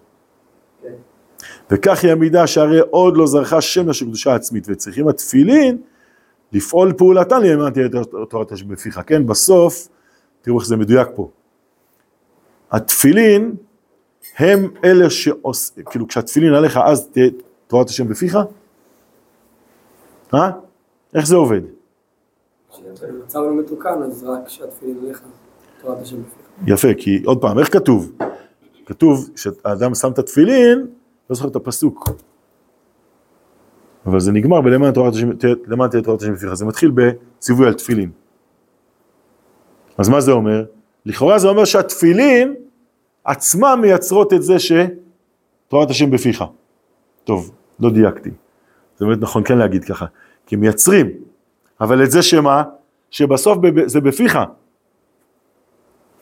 וכך 1.71 2.05
היא 2.05 2.13
המידה 2.13 2.47
שהרי 2.47 2.81
עוד 2.81 3.17
לא 3.17 3.27
זרחה 3.27 3.61
שמש 3.61 3.99
של 3.99 4.07
קדושה 4.07 4.35
עצמית, 4.35 4.65
וצריכים 4.69 5.09
התפילין 5.09 5.79
לפעול 6.53 6.93
פעולתן 6.93 7.41
לימין 7.43 7.71
תהיה 7.71 7.89
תורת 8.31 8.53
השם 8.53 8.69
בפיך, 8.69 9.01
כן? 9.07 9.27
בסוף, 9.27 9.89
תראו 10.43 10.59
איך 10.59 10.67
זה 10.67 10.77
מדויק 10.77 11.09
פה. 11.15 11.31
התפילין 12.71 13.55
הם 14.39 14.71
אלה 14.85 15.11
שעושים, 15.11 15.85
כאילו 15.85 16.09
כשהתפילין 16.09 16.55
עליך 16.55 16.79
אז 16.85 17.09
תהיה 17.09 17.31
תורת 17.67 17.89
השם 17.89 18.09
בפיך? 18.09 18.39
אה? 20.35 20.51
איך 21.15 21.27
זה 21.27 21.37
עובד? 21.37 21.61
כשהמצב 22.95 23.39
לא 23.39 23.55
מתוקן, 23.55 24.03
אז 24.03 24.25
רק 24.25 24.47
כשהתפילין 24.47 24.97
עליך, 25.05 25.23
תורת 25.81 26.03
השם. 26.03 26.17
יפה, 26.67 26.89
כי 26.99 27.23
עוד 27.25 27.41
פעם, 27.41 27.59
איך 27.59 27.73
כתוב? 27.73 28.13
כתוב 28.87 29.31
שהאדם 29.37 29.95
שם 29.95 30.13
את 30.13 30.19
התפילין, 30.19 30.87
לא 31.31 31.37
זוכר 31.37 31.49
את 31.49 31.57
הפסוק. 31.57 32.09
אבל 34.07 34.21
זה 34.21 34.33
נגמר 34.33 34.61
בלמען 34.61 34.93
תהיה 35.91 36.03
תורת 36.03 36.23
השם 36.23 36.35
בפיך, 36.35 36.55
זה 36.55 36.65
מתחיל 36.65 36.91
בציווי 36.91 37.67
על 37.67 37.75
תפילין. 37.75 38.11
אז 39.99 40.09
מה 40.09 40.21
זה 40.21 40.33
אומר? 40.33 40.65
לכאורה 41.07 41.39
זה 41.39 41.49
אומר 41.49 41.65
שהתפילין 41.65 42.55
עצמם 43.25 43.79
מייצרות 43.83 44.33
את 44.33 44.43
זה 44.43 44.55
שתורת 44.59 45.91
השם 45.91 46.11
בפיך. 46.11 46.45
טוב, 47.25 47.51
לא 47.81 47.91
דייקתי. 47.91 48.31
זה 48.99 49.07
באמת 49.07 49.19
נכון 49.21 49.45
כן 49.45 49.59
להגיד 49.59 49.85
ככה, 49.85 50.07
כי 50.47 50.57
מייצרים, 50.57 51.11
אבל 51.81 52.05
את 52.05 52.11
זה 52.11 52.23
שמה? 52.23 52.63
שבסוף 53.11 53.59
זה 53.87 54.01
בפיך. 54.01 54.39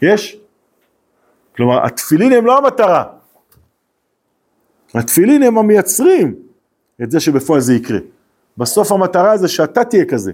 יש? 0.02 0.40
כלומר, 1.56 1.84
התפילין 1.86 2.32
הם 2.32 2.46
לא 2.46 2.58
המטרה. 2.58 3.04
התפילין 4.94 5.42
הם 5.42 5.58
המייצרים 5.58 6.34
את 7.02 7.10
זה 7.10 7.20
שבפועל 7.20 7.60
זה 7.60 7.74
יקרה. 7.74 7.98
בסוף 8.58 8.92
המטרה 8.92 9.36
זה 9.36 9.48
שאתה 9.48 9.84
תהיה 9.84 10.04
כזה. 10.04 10.32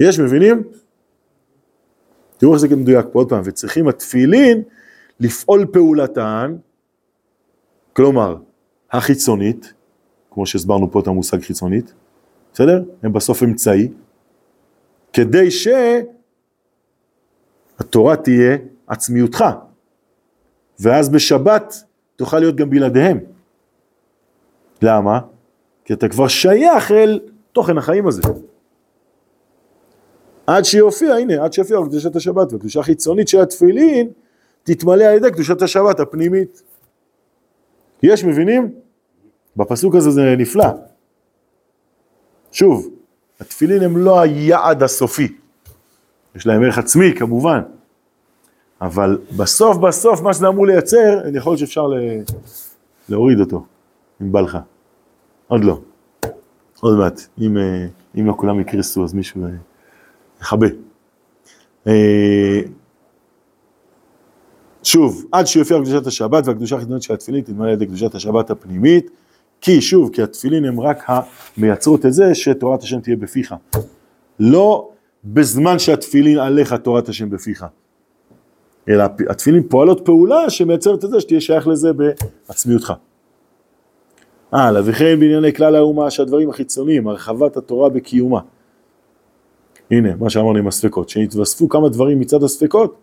יש, 0.00 0.20
מבינים? 0.20 0.62
תראו 2.36 2.52
איך 2.52 2.60
זה 2.60 2.76
מדויק 2.76 3.06
פה 3.12 3.18
עוד 3.18 3.28
פעם, 3.28 3.42
וצריכים 3.44 3.88
התפילין 3.88 4.62
לפעול 5.20 5.66
פעולתן, 5.72 6.56
כלומר, 7.92 8.36
החיצונית, 8.92 9.72
כמו 10.30 10.46
שהסברנו 10.46 10.92
פה 10.92 11.00
את 11.00 11.06
המושג 11.06 11.40
חיצונית, 11.40 11.92
בסדר? 12.52 12.82
הם 13.02 13.12
בסוף 13.12 13.42
אמצעי, 13.42 13.88
כדי 15.12 15.48
שהתורה 17.80 18.16
תהיה 18.16 18.56
עצמיותך, 18.86 19.44
ואז 20.80 21.08
בשבת 21.08 21.84
תוכל 22.16 22.38
להיות 22.38 22.56
גם 22.56 22.70
בלעדיהם. 22.70 23.18
למה? 24.82 25.20
כי 25.84 25.92
אתה 25.92 26.08
כבר 26.08 26.28
שייך 26.28 26.90
אל 26.90 27.20
תוכן 27.52 27.78
החיים 27.78 28.06
הזה. 28.06 28.22
עד 30.46 30.64
שיופיע, 30.64 31.14
הנה, 31.14 31.44
עד 31.44 31.52
שיופיע 31.52 31.78
קדושת 31.88 32.16
השבת, 32.16 32.52
והקדושה 32.52 32.80
החיצונית 32.80 33.28
של 33.28 33.40
התפילין 33.40 34.10
תתמלא 34.62 35.04
על 35.04 35.16
ידי 35.16 35.30
קדושת 35.30 35.62
השבת 35.62 36.00
הפנימית. 36.00 36.62
יש, 38.02 38.24
מבינים? 38.24 38.74
בפסוק 39.56 39.94
הזה 39.94 40.10
זה 40.10 40.34
נפלא. 40.38 40.64
שוב, 42.52 42.88
התפילין 43.40 43.82
הם 43.82 43.96
לא 43.96 44.20
היעד 44.20 44.82
הסופי. 44.82 45.36
יש 46.34 46.46
להם 46.46 46.62
ערך 46.62 46.78
עצמי 46.78 47.14
כמובן, 47.14 47.60
אבל 48.80 49.18
בסוף 49.36 49.76
בסוף 49.76 50.20
מה 50.20 50.34
שזה 50.34 50.48
אמור 50.48 50.66
לייצר, 50.66 51.20
אני 51.24 51.38
יכול 51.38 51.56
שאפשר 51.56 51.86
להוריד 53.08 53.40
אותו, 53.40 53.64
אם 54.22 54.32
בא 54.32 54.40
לך. 54.40 54.58
עוד 55.48 55.64
לא. 55.64 55.80
עוד 56.80 56.98
מעט. 56.98 57.20
אם, 57.40 57.58
אה, 57.58 57.86
אם 58.20 58.26
לא 58.26 58.32
כולם 58.32 58.60
יקרסו 58.60 59.04
אז 59.04 59.14
מישהו 59.14 59.44
אה, 59.44 59.50
יכבה. 60.40 60.66
אה, 61.86 62.60
שוב, 64.82 65.24
עד 65.32 65.46
שיופיע 65.46 65.78
קדושת 65.78 66.06
השבת 66.06 66.46
והקדושה 66.46 66.76
החיצונית 66.76 67.02
של 67.02 67.14
התפילין 67.14 67.44
תתמלא 67.44 67.66
על 67.66 67.72
ידי 67.72 67.86
קדושת 67.86 68.14
השבת 68.14 68.50
הפנימית, 68.50 69.10
כי 69.60 69.80
שוב, 69.80 70.10
כי 70.12 70.22
התפילין 70.22 70.64
הם 70.64 70.80
רק 70.80 71.04
המייצרות 71.06 72.06
את 72.06 72.12
זה 72.12 72.34
שתורת 72.34 72.82
השם 72.82 73.00
תהיה 73.00 73.16
בפיך. 73.16 73.54
לא 74.40 74.90
בזמן 75.24 75.78
שהתפילין 75.78 76.38
עליך 76.38 76.72
תורת 76.72 77.08
השם 77.08 77.30
בפיך. 77.30 77.64
אלא 78.88 79.04
התפילין 79.28 79.62
פועלות 79.68 80.04
פעולה 80.04 80.50
שמייצרת 80.50 81.04
את 81.04 81.10
זה 81.10 81.20
שתהיה 81.20 81.40
שייך 81.40 81.68
לזה 81.68 81.90
בעצמיותך. 81.92 82.92
הלאה, 84.52 84.82
וכן 84.84 85.20
בענייני 85.20 85.52
כלל 85.52 85.76
האומה 85.76 86.10
שהדברים 86.10 86.50
החיצוניים, 86.50 87.08
הרחבת 87.08 87.56
התורה 87.56 87.88
בקיומה, 87.88 88.40
הנה, 89.90 90.16
מה 90.16 90.30
שאמרנו 90.30 90.58
עם 90.58 90.66
הספקות, 90.66 91.08
שהתווספו 91.08 91.68
כמה 91.68 91.88
דברים 91.88 92.20
מצד 92.20 92.42
הספקות, 92.42 92.98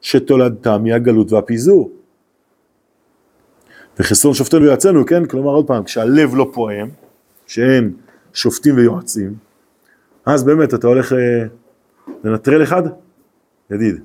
שתולדתם 0.00 0.84
מהגלות 0.84 1.32
והפיזור. 1.32 1.90
וחסרון 4.00 4.34
שופטינו 4.34 4.62
ויועצינו, 4.62 5.06
כן? 5.06 5.26
כלומר, 5.26 5.50
עוד 5.50 5.66
פעם, 5.66 5.84
כשהלב 5.84 6.34
לא 6.34 6.50
פועם, 6.52 6.88
שאין 7.46 7.92
שופטים 8.32 8.76
ויועצים, 8.76 9.34
אז 10.26 10.44
באמת 10.44 10.74
אתה 10.74 10.86
הולך 10.86 11.12
אה, 11.12 11.18
לנטרל 12.24 12.62
אחד? 12.62 12.82
ידיד, 13.70 14.00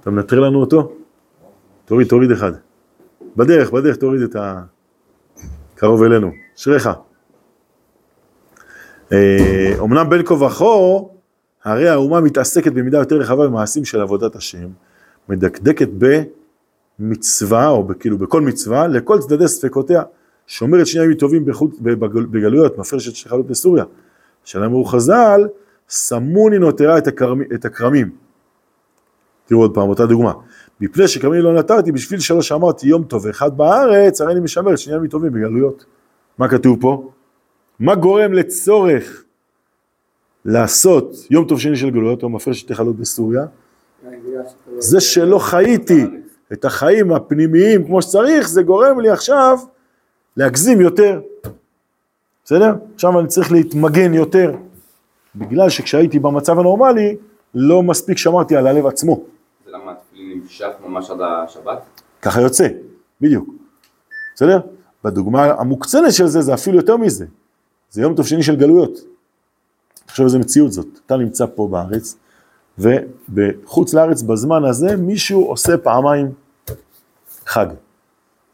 אתה 0.00 0.10
מנטרל 0.10 0.46
לנו 0.46 0.60
אותו? 0.60 0.92
תוריד, 1.84 2.08
תוריד 2.08 2.30
אחד. 2.30 2.52
בדרך, 3.36 3.70
בדרך 3.70 3.96
תוריד 3.96 4.22
את 4.22 4.36
הקרוב 5.74 6.02
אלינו. 6.02 6.30
אשריך. 6.56 6.90
אומנם 9.78 9.98
אה, 9.98 10.04
בין 10.04 10.22
כה 10.24 10.34
וכה, 10.34 10.64
הרי 11.64 11.88
האומה 11.88 12.20
מתעסקת 12.20 12.72
במידה 12.72 12.98
יותר 12.98 13.16
רחבה 13.16 13.46
במעשים 13.46 13.84
של 13.84 14.00
עבודת 14.00 14.36
השם, 14.36 14.68
מדקדקת 15.28 15.88
במצווה, 16.98 17.68
או 17.68 17.88
כאילו 18.00 18.18
בכל 18.18 18.40
מצווה, 18.40 18.86
לכל 18.86 19.18
צדדי 19.18 19.48
ספקותיה, 19.48 20.02
שומרת 20.46 20.86
שני 20.86 21.04
ימים 21.04 21.16
טובים 21.16 21.44
בחוץ, 21.44 21.78
בגלויות, 22.30 22.78
מפרשת 22.78 23.14
שחלות 23.14 23.46
בסוריה. 23.46 23.84
אמרו 24.56 24.84
חז"ל, 24.84 25.48
סמוני 25.88 26.58
נותרה 26.58 26.98
את, 26.98 27.06
הכרמ, 27.06 27.42
את 27.54 27.64
הכרמים. 27.64 28.10
תראו 29.46 29.60
עוד 29.60 29.74
פעם, 29.74 29.88
אותה 29.88 30.06
דוגמה. 30.06 30.32
מפני 30.80 31.08
שכרמים 31.08 31.40
לא 31.40 31.54
נתרתי, 31.54 31.92
בשביל 31.92 32.20
שלוש 32.20 32.52
אמרתי 32.52 32.88
יום 32.88 33.04
טוב 33.04 33.26
אחד 33.26 33.56
בארץ, 33.56 34.20
הרי 34.20 34.32
אני 34.32 34.40
משמר 34.40 34.72
את 34.72 34.78
שני 34.78 34.94
ימים 34.94 35.10
טובים 35.10 35.32
בגלויות. 35.32 35.84
מה 36.38 36.48
כתוב 36.48 36.80
פה? 36.80 37.10
מה 37.80 37.94
גורם 37.94 38.32
לצורך 38.32 39.24
לעשות 40.44 41.16
יום 41.30 41.48
טוב 41.48 41.60
שני 41.60 41.76
של 41.76 41.90
גלויות, 41.90 42.22
או 42.22 42.28
מפרש 42.28 42.60
שתי 42.60 42.74
חלות 42.74 42.96
בסוריה? 42.96 43.46
זה 44.78 45.00
שלא 45.00 45.38
חייתי 45.38 46.06
את 46.52 46.64
החיים 46.64 47.12
הפנימיים 47.12 47.86
כמו 47.86 48.02
שצריך, 48.02 48.48
זה 48.48 48.62
גורם 48.62 49.00
לי 49.00 49.10
עכשיו 49.10 49.58
להגזים 50.36 50.80
יותר. 50.80 51.20
בסדר? 52.44 52.74
עכשיו 52.94 53.20
אני 53.20 53.28
צריך 53.28 53.52
להתמגן 53.52 54.14
יותר, 54.14 54.56
בגלל 55.36 55.70
שכשהייתי 55.70 56.18
במצב 56.18 56.58
הנורמלי, 56.58 57.16
לא 57.54 57.82
מספיק 57.82 58.18
שמרתי 58.18 58.56
על 58.56 58.66
הלב 58.66 58.86
עצמו. 58.86 59.20
זה 59.64 59.70
למה 59.70 59.92
התפילין 59.92 60.38
נמשך 60.38 60.70
ממש 60.86 61.10
עד 61.10 61.18
השבת? 61.20 61.82
ככה 62.22 62.40
יוצא, 62.40 62.68
בדיוק. 63.20 63.48
בסדר? 64.34 64.60
בדוגמה 65.04 65.44
המוקצנת 65.44 66.12
של 66.12 66.26
זה, 66.26 66.40
זה 66.40 66.54
אפילו 66.54 66.76
יותר 66.76 66.96
מזה. 66.96 67.26
זה 67.90 68.02
יום 68.02 68.14
טוב 68.14 68.26
שני 68.26 68.42
של 68.42 68.56
גלויות. 68.56 68.98
עכשיו 70.06 70.26
איזה 70.26 70.38
מציאות 70.38 70.72
זאת. 70.72 70.86
אתה 71.06 71.16
נמצא 71.16 71.46
פה 71.54 71.68
בארץ, 71.70 72.16
ובחוץ 72.78 73.94
לארץ 73.94 74.22
בזמן 74.22 74.64
הזה 74.64 74.96
מישהו 74.96 75.44
עושה 75.44 75.78
פעמיים 75.78 76.32
חג. 77.46 77.66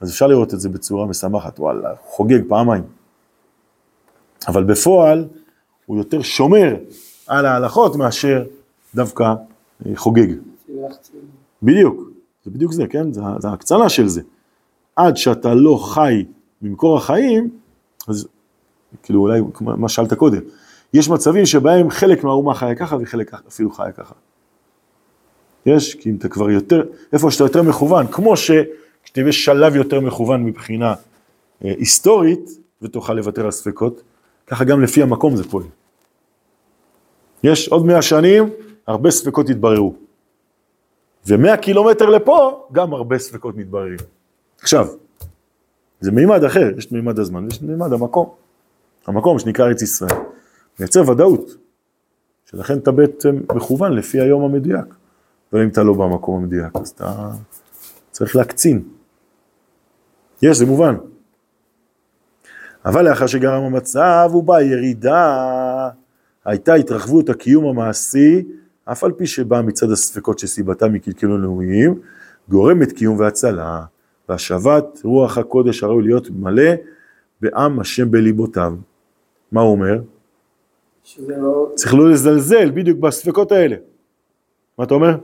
אז 0.01 0.11
אפשר 0.11 0.27
לראות 0.27 0.55
את 0.55 0.61
זה 0.61 0.69
בצורה 0.69 1.07
משמחת, 1.07 1.61
וואלה, 1.61 1.89
חוגג 2.07 2.49
פעמיים. 2.49 2.83
אבל 4.49 4.65
בפועל 4.65 5.29
הוא 5.87 5.99
יותר 5.99 6.23
שומר 6.23 6.77
על 7.27 7.47
ההלכות 7.47 7.97
מאשר 7.97 8.45
דווקא 8.95 9.35
אה, 9.87 9.93
חוגג. 9.97 10.27
בדיוק, 11.63 12.11
זה 12.45 12.51
בדיוק 12.51 12.73
זה, 12.73 12.87
כן? 12.87 13.13
זה, 13.13 13.21
זה 13.39 13.49
ההקצנה 13.49 13.89
של 13.89 14.09
זה. 14.09 14.23
עד 14.97 15.17
שאתה 15.17 15.55
לא 15.55 15.77
חי 15.95 16.25
ממקור 16.63 16.97
החיים, 16.97 17.51
אז 18.09 18.29
כאילו 19.03 19.21
אולי 19.21 19.41
מה 19.61 19.89
שאלת 19.89 20.13
קודם, 20.13 20.41
יש 20.95 21.09
מצבים 21.09 21.47
שבהם 21.47 21.91
חלק 21.91 22.25
מהאומה 22.25 22.55
חיה 22.55 22.75
ככה 22.75 22.97
וחלק 23.01 23.35
אפילו 23.49 23.71
חיה 23.71 23.93
ככה. 23.93 24.15
יש, 25.67 25.95
כי 25.95 26.11
אם 26.11 26.17
אתה 26.17 26.29
כבר 26.29 26.51
יותר, 26.51 26.83
איפה 27.13 27.31
שאתה 27.31 27.45
יותר 27.45 27.63
מכוון, 27.63 28.07
כמו 28.07 28.35
שכשתהיה 28.37 29.33
שלב 29.33 29.77
יותר 29.77 30.01
מכוון 30.01 30.45
מבחינה 30.45 30.95
אה, 31.65 31.75
היסטורית, 31.79 32.51
ותוכל 32.83 33.15
לוותר 33.15 33.45
על 33.45 33.51
ספקות, 33.51 34.03
ככה 34.47 34.65
גם 34.65 34.83
לפי 34.83 35.03
המקום 35.03 35.37
זה 35.37 35.45
פועל. 35.45 35.65
יש 37.43 37.69
עוד 37.69 37.87
מאה 37.87 38.03
שנים, 38.03 38.51
הרבה 38.87 39.11
ספקות 39.11 39.49
יתבררו. 39.49 39.95
ומאה 41.27 41.57
קילומטר 41.57 42.11
לפה, 42.11 42.67
גם 42.73 42.93
הרבה 42.93 43.19
ספקות 43.19 43.57
מתבררים. 43.57 43.99
עכשיו, 44.61 44.87
זה 46.01 46.13
מימד 46.13 46.45
אחר, 46.45 46.71
יש 46.79 46.93
מימד 46.93 47.19
הזמן 47.19 47.45
ויש 47.45 47.63
מימד 47.63 47.93
המקום. 47.93 48.29
המקום 49.07 49.39
שנקרא 49.39 49.67
ארץ 49.67 49.83
ישראל, 49.83 50.15
מייצר 50.81 51.11
ודאות, 51.11 51.57
שלכן 52.45 52.79
אתה 52.79 52.93
בעצם 52.93 53.41
מכוון 53.55 53.93
לפי 53.93 54.21
היום 54.21 54.43
המדויק. 54.43 54.95
אבל 55.53 55.63
אם 55.63 55.69
אתה 55.69 55.83
לא 55.83 55.95
במקום 55.95 56.43
המדויק, 56.43 56.73
אז 56.75 56.89
אתה 56.89 57.31
צריך 58.11 58.37
להקצין. 58.37 58.83
יש, 60.43 60.57
זה 60.57 60.67
מובן. 60.67 60.95
אבל 62.85 63.09
לאחר 63.09 63.27
שגרם 63.27 63.63
המצב 63.63 64.31
ובאה 64.35 64.63
ירידה, 64.63 65.89
הייתה 66.45 66.75
התרחבות 66.75 67.29
הקיום 67.29 67.65
המעשי, 67.65 68.45
אף 68.85 69.05
על 69.05 69.13
פי 69.13 69.27
שבאה 69.27 69.63
מצד 69.63 69.91
הספקות 69.91 70.39
שסיבתם 70.39 70.93
מקלקלו 70.93 71.39
לאומיים, 71.39 72.01
גורמת 72.49 72.93
קיום 72.93 73.19
והצלה, 73.19 73.85
והשבת 74.29 75.01
רוח 75.05 75.39
הקודש 75.39 75.83
הראוי 75.83 76.03
להיות 76.03 76.31
מלא 76.31 76.73
בעם 77.41 77.81
השם 77.81 78.11
בליבותיו. 78.11 78.75
מה 79.53 79.61
הוא 79.61 79.73
אומר? 79.73 80.01
לא... 81.19 81.71
צריך 81.75 81.95
לא 81.95 82.11
לזלזל 82.11 82.71
בדיוק 82.71 82.99
בספקות 82.99 83.53
האלה. 83.53 83.77
מה 84.79 84.85
אתה 84.85 84.95
אומר? 84.95 85.17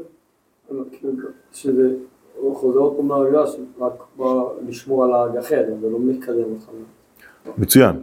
שזה 1.52 1.94
חוזר 2.54 2.78
עוד 2.78 2.96
פעם 2.96 3.08
להרגעה, 3.08 3.44
רק 3.80 3.92
לשמור 4.68 5.04
על 5.04 5.14
הגחל, 5.14 5.62
זה 5.80 5.90
לא 5.90 5.98
מתקדם 6.00 6.52
אותך. 6.52 6.70
מצוין. 7.58 7.96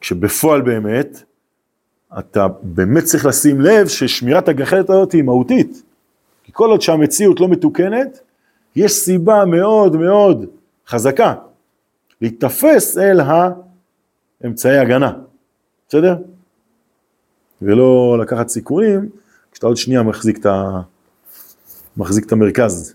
כשבפועל 0.00 0.60
באמת, 0.60 1.22
אתה 2.18 2.48
באמת 2.62 3.04
צריך 3.04 3.26
לשים 3.26 3.60
לב 3.60 3.88
ששמירת 3.88 4.48
הגחלת 4.48 4.90
הזאת 4.90 5.12
היא 5.12 5.22
מהותית. 5.22 5.82
כי 6.44 6.52
כל 6.52 6.70
עוד 6.70 6.80
שהמציאות 6.80 7.40
לא 7.40 7.48
מתוקנת, 7.48 8.20
יש 8.76 8.92
סיבה 8.92 9.44
מאוד 9.44 9.96
מאוד 9.96 10.46
חזקה 10.86 11.34
להיתפס 12.20 12.98
אל 12.98 13.20
האמצעי 14.40 14.78
הגנה, 14.78 15.12
בסדר? 15.88 16.14
ולא 17.62 18.18
לקחת 18.22 18.48
סיכונים, 18.48 19.08
כשאתה 19.52 19.66
עוד 19.66 19.76
שנייה 19.76 20.02
מחזיק 20.02 20.38
את, 20.38 20.46
ה... 20.46 20.80
מחזיק 21.96 22.26
את 22.26 22.32
המרכז. 22.32 22.94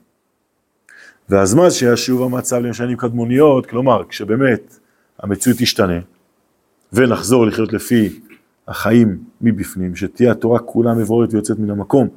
והזמן 1.29 1.71
שישוב 1.71 2.23
המצב 2.23 2.55
למשנים 2.55 2.97
קדמוניות, 2.97 3.65
כלומר, 3.65 4.03
כשבאמת 4.09 4.79
המציאות 5.19 5.57
תשתנה, 5.59 5.99
ונחזור 6.93 7.45
לחיות 7.45 7.73
לפי 7.73 8.19
החיים 8.67 9.23
מבפנים, 9.41 9.95
שתהיה 9.95 10.31
התורה 10.31 10.59
כולה 10.59 10.93
מבוררת 10.93 11.33
ויוצאת 11.33 11.59
מן 11.59 11.69
המקום 11.69 12.07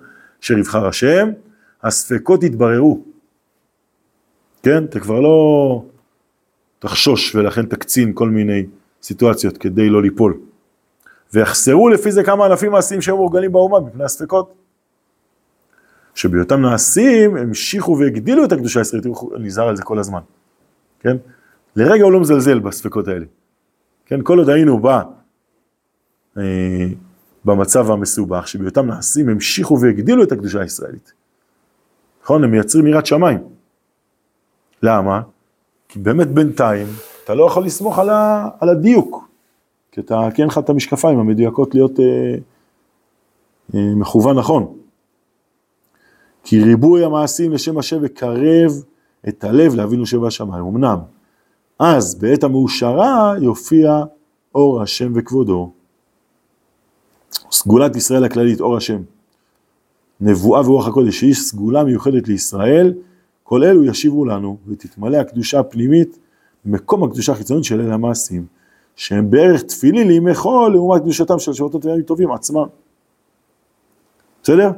אשר 0.42 0.58
יבחר 0.58 0.86
השם, 0.86 1.28
הספקות 1.82 2.42
יתבררו. 2.42 3.02
כן? 4.62 4.84
אתה 4.84 5.00
כבר 5.00 5.20
לא 5.20 5.84
תחשוש 6.78 7.34
ולכן 7.34 7.66
תקצין 7.66 8.12
כל 8.14 8.28
מיני 8.28 8.66
סיטואציות 9.02 9.58
כדי 9.58 9.88
לא 9.88 10.02
ליפול. 10.02 10.40
ויחסרו 11.34 11.88
לפי 11.88 12.12
זה 12.12 12.22
כמה 12.22 12.46
אלפים 12.46 12.72
מעשיים 12.72 13.02
שהיו 13.02 13.16
מורגלים 13.16 13.52
באומה 13.52 13.80
מפני 13.80 14.04
הספקות. 14.04 14.54
שבהיותם 16.14 16.60
נעשים 16.60 17.36
המשיכו 17.36 17.98
והגדילו 17.98 18.44
את 18.44 18.52
הקדושה 18.52 18.80
הישראלית, 18.80 19.06
נזהר 19.38 19.68
על 19.68 19.76
זה 19.76 19.82
כל 19.82 19.98
הזמן, 19.98 20.20
כן? 21.00 21.16
לרגע 21.76 22.04
הוא 22.04 22.12
לא 22.12 22.20
מזלזל 22.20 22.58
בספקות 22.58 23.08
האלה. 23.08 23.24
כן, 24.06 24.22
כל 24.22 24.38
עוד 24.38 24.48
היינו 24.48 24.80
בה, 24.80 25.02
אה, 26.38 26.42
במצב 27.44 27.90
המסובך, 27.90 28.48
שבהיותם 28.48 28.86
נעשים 28.86 29.28
המשיכו 29.28 29.80
והגדילו 29.80 30.22
את 30.22 30.32
הקדושה 30.32 30.60
הישראלית. 30.60 31.12
נכון? 32.22 32.44
הם 32.44 32.50
מייצרים 32.50 32.86
יראת 32.86 33.06
שמיים. 33.06 33.38
למה? 34.82 35.20
כי 35.88 35.98
באמת 35.98 36.28
בינתיים 36.28 36.86
אתה 37.24 37.34
לא 37.34 37.46
יכול 37.46 37.64
לסמוך 37.64 37.98
על, 37.98 38.10
ה, 38.10 38.48
על 38.60 38.68
הדיוק, 38.68 39.27
כי 39.98 40.02
אתה, 40.02 40.28
כי 40.34 40.42
אין 40.42 40.48
לך 40.48 40.58
את 40.58 40.70
המשקפיים 40.70 41.18
המדויקות 41.18 41.74
להיות 41.74 42.00
אה, 42.00 42.34
אה, 43.74 43.94
מכוון 43.94 44.38
נכון. 44.38 44.74
כי 46.42 46.62
ריבוי 46.62 47.04
המעשים 47.04 47.52
לשם 47.52 47.78
השם 47.78 47.98
וקרב 48.02 48.72
את 49.28 49.44
הלב 49.44 49.74
לאבינו 49.74 50.06
שבשמיים. 50.06 50.64
אמנם 50.64 50.98
אז 51.78 52.14
בעת 52.14 52.44
המאושרה 52.44 53.34
יופיע 53.42 54.02
אור 54.54 54.82
השם 54.82 55.12
וכבודו. 55.14 55.72
סגולת 57.50 57.96
ישראל 57.96 58.24
הכללית, 58.24 58.60
אור 58.60 58.76
השם. 58.76 59.02
נבואה 60.20 60.60
ורוח 60.60 60.88
הקודש, 60.88 61.18
שהיא 61.20 61.34
סגולה 61.34 61.84
מיוחדת 61.84 62.28
לישראל, 62.28 62.94
כל 63.42 63.64
אלו 63.64 63.84
ישיבו 63.84 64.24
לנו, 64.24 64.56
ותתמלא 64.68 65.16
הקדושה 65.16 65.60
הפנימית 65.60 66.18
מקום 66.64 67.04
הקדושה 67.04 67.32
החיצונית 67.32 67.64
של 67.64 67.80
אלה 67.80 67.94
המעשים, 67.94 68.57
שהם 68.98 69.30
בערך 69.30 69.62
תפילי 69.62 70.04
לימי 70.04 70.34
חול 70.34 70.72
לעומת 70.72 71.02
קדושתם 71.02 71.38
של 71.38 71.52
שבתות 71.52 71.84
וימים 71.84 72.02
טובים 72.02 72.32
עצמם. 72.32 72.66
בסדר? 74.42 74.70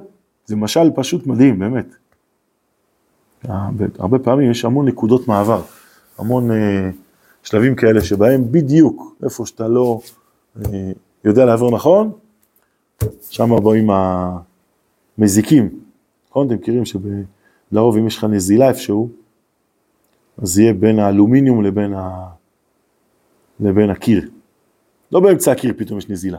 זה 0.46 0.56
משל 0.56 0.90
פשוט 0.94 1.26
מדהים, 1.26 1.58
באמת. 1.58 1.86
הרבה 3.98 4.18
פעמים 4.18 4.50
יש 4.50 4.64
המון 4.64 4.88
נקודות 4.88 5.28
מעבר, 5.28 5.62
המון 6.18 6.50
אה, 6.50 6.90
שלבים 7.42 7.74
כאלה 7.74 8.00
שבהם 8.00 8.52
בדיוק 8.52 9.16
איפה 9.24 9.46
שאתה 9.46 9.68
לא 9.68 10.00
אה, 10.56 10.92
יודע 11.24 11.44
לעבור 11.44 11.70
נכון, 11.70 12.12
שם 13.30 13.50
באים 13.64 13.90
המזיקים. 15.18 15.68
נכון? 16.30 16.46
אתם 16.46 16.54
מכירים 16.54 16.82
שלרוב 16.84 17.96
אם 17.96 18.06
יש 18.06 18.16
לך 18.16 18.24
נזילה 18.24 18.68
איפשהו, 18.68 19.08
אז 20.42 20.58
יהיה 20.58 20.72
בין 20.72 20.98
האלומיניום 20.98 21.62
לבין, 21.62 21.94
ה... 21.94 22.39
לבין 23.60 23.90
הקיר. 23.90 24.30
לא 25.12 25.20
באמצע 25.20 25.52
הקיר 25.52 25.74
פתאום 25.76 25.98
יש 25.98 26.08
נזילה. 26.08 26.38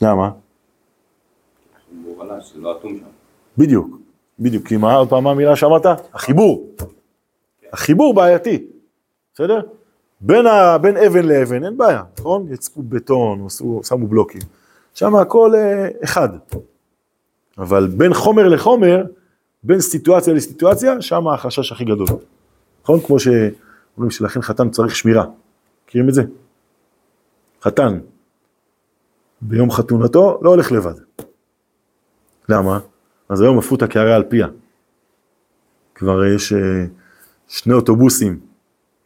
למה? 0.00 0.30
לא 2.56 2.80
בדיוק, 3.58 3.98
בדיוק, 4.38 4.68
כי 4.68 4.76
מה 4.76 4.94
עוד 4.94 5.08
פעם 5.08 5.26
המילה 5.26 5.56
שאמרת? 5.56 5.86
החיבור. 6.12 6.68
החיבור 7.72 8.14
בעייתי, 8.14 8.66
בסדר? 9.34 9.60
בין, 10.20 10.46
ה, 10.46 10.78
בין 10.78 10.96
אבן 10.96 11.24
לאבן 11.24 11.64
אין 11.64 11.76
בעיה, 11.76 12.02
נכון? 12.18 12.46
יצקו 12.52 12.82
בטון, 12.82 13.46
שמו 13.82 14.06
בלוקים. 14.06 14.40
שם 14.94 15.16
הכל 15.16 15.54
אה, 15.54 15.88
אחד. 16.04 16.28
אבל 17.58 17.86
בין 17.86 18.14
חומר 18.14 18.48
לחומר, 18.48 19.04
בין 19.62 19.80
סיטואציה 19.80 20.34
לסיטואציה, 20.34 21.02
שם 21.02 21.28
החשש 21.28 21.72
הכי 21.72 21.84
גדול. 21.84 22.06
נכון? 22.82 23.00
כמו 23.00 23.18
שאומרים 23.18 24.10
שלכן 24.10 24.42
חתן 24.42 24.70
צריך 24.70 24.96
שמירה. 24.96 25.24
מכירים 25.86 26.08
את 26.08 26.14
זה? 26.14 26.22
חתן, 27.62 27.98
ביום 29.40 29.70
חתונתו, 29.70 30.40
לא 30.42 30.50
הולך 30.50 30.72
לבד. 30.72 30.94
למה? 32.48 32.78
אז 33.28 33.40
היום 33.40 33.58
הפכו 33.58 33.74
את 33.74 33.82
הקערה 33.82 34.16
על 34.16 34.24
פיה. 34.28 34.46
כבר 35.94 36.24
יש 36.24 36.52
אה, 36.52 36.84
שני 37.48 37.74
אוטובוסים 37.74 38.40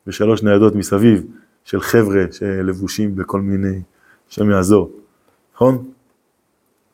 ושלוש 0.07 0.43
ניידות 0.43 0.75
מסביב 0.75 1.27
של 1.65 1.81
חבר'ה 1.81 2.25
שלבושים 2.33 3.17
בכל 3.17 3.41
מיני, 3.41 3.81
שם 4.29 4.51
יעזור, 4.51 4.93
נכון? 5.55 5.91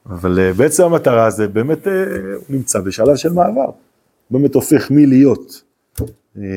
אבל 0.07 0.39
אה, 0.39 0.53
בעצם 0.53 0.85
המטרה 0.85 1.31
זה 1.31 1.49
באמת, 1.49 1.87
אה, 1.89 1.93
הוא 2.35 2.45
נמצא 2.57 2.81
בשלב 2.81 3.17
של 3.17 3.33
מעבר. 3.33 3.71
באמת 4.31 4.55
הופך 4.55 4.91
מלהיות 4.91 5.63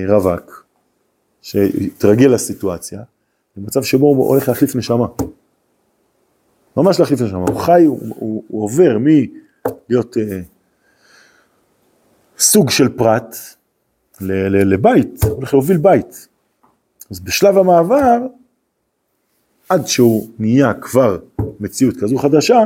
רווק, 0.10 0.66
שהתרגל 1.42 2.28
לסיטואציה, 2.28 3.02
למצב 3.58 3.84
שבו 3.84 4.08
הוא 4.08 4.28
הולך 4.28 4.48
להחליף 4.48 4.76
נשמה. 4.76 5.08
ממש 6.78 7.00
להחליף 7.00 7.22
נשמה, 7.22 7.40
הוא 7.40 7.60
חי, 7.60 7.84
הוא, 7.86 8.00
הוא, 8.16 8.44
הוא 8.48 8.64
עובר 8.64 8.98
מלהיות 9.00 10.18
אה, 10.18 10.42
סוג 12.38 12.70
של 12.70 12.90
פרט 12.90 13.36
ל, 14.22 14.32
ל, 14.32 14.74
לבית, 14.74 15.24
הוא 15.24 15.32
הולך 15.32 15.54
להוביל 15.54 15.78
בית. 15.78 16.28
אז 17.12 17.20
בשלב 17.20 17.58
המעבר, 17.58 18.18
עד 19.70 19.88
שהוא 19.88 20.30
נהיה 20.40 20.74
כבר 20.74 21.18
מציאות 21.60 21.96
כזו 21.98 22.18
חדשה, 22.18 22.60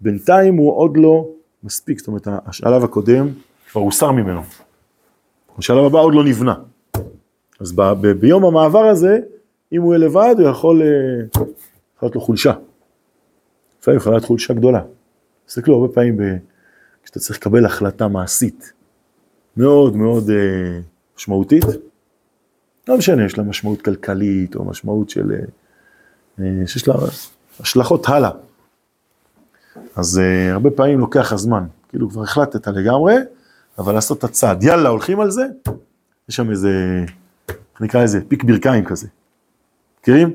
בינתיים 0.00 0.56
הוא 0.56 0.72
עוד 0.72 0.96
לא 0.96 1.28
מספיק, 1.64 1.98
זאת 1.98 2.08
אומרת 2.08 2.28
השלב 2.46 2.84
הקודם 2.84 3.28
כבר 3.70 3.80
הוסר 3.80 4.12
ממנו. 4.12 4.42
השלב 5.58 5.84
הבא 5.84 5.98
עוד 5.98 6.14
לא 6.14 6.24
נבנה. 6.24 6.54
אז 7.60 7.72
ב, 7.72 7.82
ב, 7.82 8.06
ביום 8.06 8.44
המעבר 8.44 8.84
הזה, 8.84 9.18
אם 9.72 9.82
הוא 9.82 9.94
יהיה 9.94 10.06
לבד, 10.06 10.34
הוא 10.38 10.48
יכול, 10.48 10.82
אה, 10.82 10.88
יכול 11.96 12.06
להיות 12.06 12.14
לו 12.14 12.20
חולשה. 12.20 12.52
לפעמים 13.80 14.00
יכולה 14.00 14.16
להיות 14.16 14.26
חולשה 14.26 14.54
גדולה. 14.54 14.82
תסתכלו 15.46 15.74
הרבה 15.74 15.94
פעמים. 15.94 16.18
כשאתה 17.06 17.20
צריך 17.20 17.38
לקבל 17.38 17.66
החלטה 17.66 18.08
מעשית 18.08 18.72
מאוד 19.56 19.96
מאוד 19.96 20.30
אה, 20.30 20.80
משמעותית, 21.16 21.64
לא 22.88 22.98
משנה, 22.98 23.24
יש 23.24 23.38
לה 23.38 23.44
משמעות 23.44 23.82
כלכלית 23.82 24.56
או 24.56 24.64
משמעות 24.64 25.10
של... 25.10 25.32
אה, 25.32 25.38
אה 26.40 26.66
שיש 26.66 26.88
לה 26.88 26.94
השלכות 27.60 28.08
הלאה. 28.08 28.30
אז 29.96 30.18
אה, 30.18 30.52
הרבה 30.52 30.70
פעמים 30.70 30.98
לוקח 30.98 31.32
הזמן, 31.32 31.64
כאילו 31.88 32.10
כבר 32.10 32.22
החלטת 32.22 32.66
לגמרי, 32.68 33.14
אבל 33.78 33.92
לעשות 33.94 34.18
את 34.18 34.24
הצעד, 34.24 34.62
יאללה, 34.62 34.88
הולכים 34.88 35.20
על 35.20 35.30
זה, 35.30 35.46
יש 36.28 36.36
שם 36.36 36.50
איזה, 36.50 37.04
נקרא 37.80 38.04
לזה 38.04 38.20
פיק 38.28 38.44
ברכיים 38.44 38.84
כזה. 38.84 39.06
מכירים? 40.06 40.34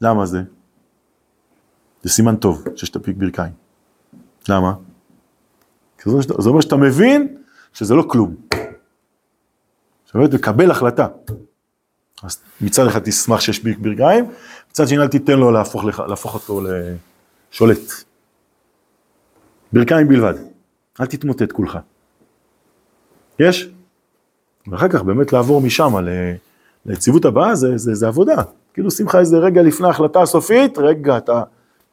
למה 0.00 0.26
זה? 0.26 0.42
זה 2.02 2.10
סימן 2.10 2.36
טוב 2.36 2.64
שיש 2.76 2.90
את 2.90 2.96
הפיק 2.96 3.16
ברכיים. 3.16 3.52
למה? 4.48 4.74
זה 6.38 6.48
אומר 6.48 6.60
שאתה 6.60 6.76
מבין 6.76 7.36
שזה 7.72 7.94
לא 7.94 8.02
כלום. 8.08 8.36
זאת 10.06 10.14
אומרת, 10.14 10.34
לקבל 10.34 10.70
החלטה. 10.70 11.06
אז 12.22 12.42
מצד 12.60 12.86
אחד 12.86 13.00
תשמח 13.04 13.40
שיש 13.40 13.64
ברכיים, 13.64 14.30
מצד 14.70 14.88
שני 14.88 14.98
אל 14.98 15.08
תיתן 15.08 15.38
לו 15.38 15.50
להפוך, 15.50 15.84
להפוך 15.84 16.34
אותו 16.34 16.60
לשולט. 16.60 17.92
ברכיים 19.72 20.08
בלבד, 20.08 20.34
אל 21.00 21.06
תתמוטט 21.06 21.52
כולך. 21.52 21.78
יש? 23.38 23.68
ואחר 24.66 24.88
כך 24.88 25.02
באמת 25.02 25.32
לעבור 25.32 25.60
משם 25.60 25.94
ליציבות 26.86 27.24
הבאה 27.24 27.54
זה, 27.54 27.78
זה, 27.78 27.94
זה 27.94 28.08
עבודה. 28.08 28.42
כאילו 28.80 28.90
שים 28.90 29.06
לך 29.06 29.14
איזה 29.14 29.38
רגע 29.38 29.62
לפני 29.62 29.86
ההחלטה 29.86 30.22
הסופית, 30.22 30.78
רגע, 30.78 31.16
אתה 31.16 31.42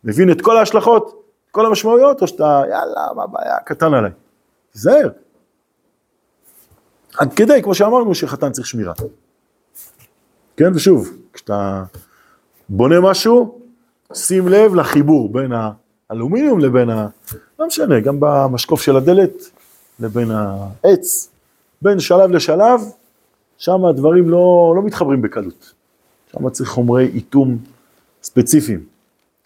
מבין 0.03 0.31
את 0.31 0.41
כל 0.41 0.57
ההשלכות, 0.57 1.23
כל 1.51 1.65
המשמעויות, 1.65 2.21
או 2.21 2.27
שאתה, 2.27 2.61
יאללה, 2.69 3.07
מה 3.15 3.23
הבעיה, 3.23 3.57
קטן 3.65 3.93
עליי. 3.93 4.11
תיזהר. 4.71 5.09
עד 7.17 7.33
כדי, 7.33 7.61
כמו 7.63 7.75
שאמרנו, 7.75 8.15
שחתן 8.15 8.51
צריך 8.51 8.67
שמירה. 8.67 8.93
כן, 10.57 10.75
ושוב, 10.75 11.09
כשאתה 11.33 11.83
בונה 12.69 13.01
משהו, 13.01 13.59
שים 14.13 14.47
לב 14.47 14.75
לחיבור 14.75 15.33
בין 15.33 15.51
האלומיניום 16.09 16.59
לבין 16.59 16.89
ה... 16.89 17.07
לא 17.59 17.67
משנה, 17.67 17.99
גם 17.99 18.17
במשקוף 18.19 18.81
של 18.81 18.97
הדלת 18.97 19.33
לבין 19.99 20.31
העץ, 20.31 21.29
בין 21.81 21.99
שלב 21.99 22.31
לשלב, 22.31 22.81
שם 23.57 23.85
הדברים 23.85 24.29
לא, 24.29 24.73
לא 24.75 24.81
מתחברים 24.83 25.21
בקלות. 25.21 25.76
שם 26.37 26.49
צריך 26.49 26.69
חומרי 26.69 27.05
איתום 27.05 27.57
ספציפיים, 28.23 28.79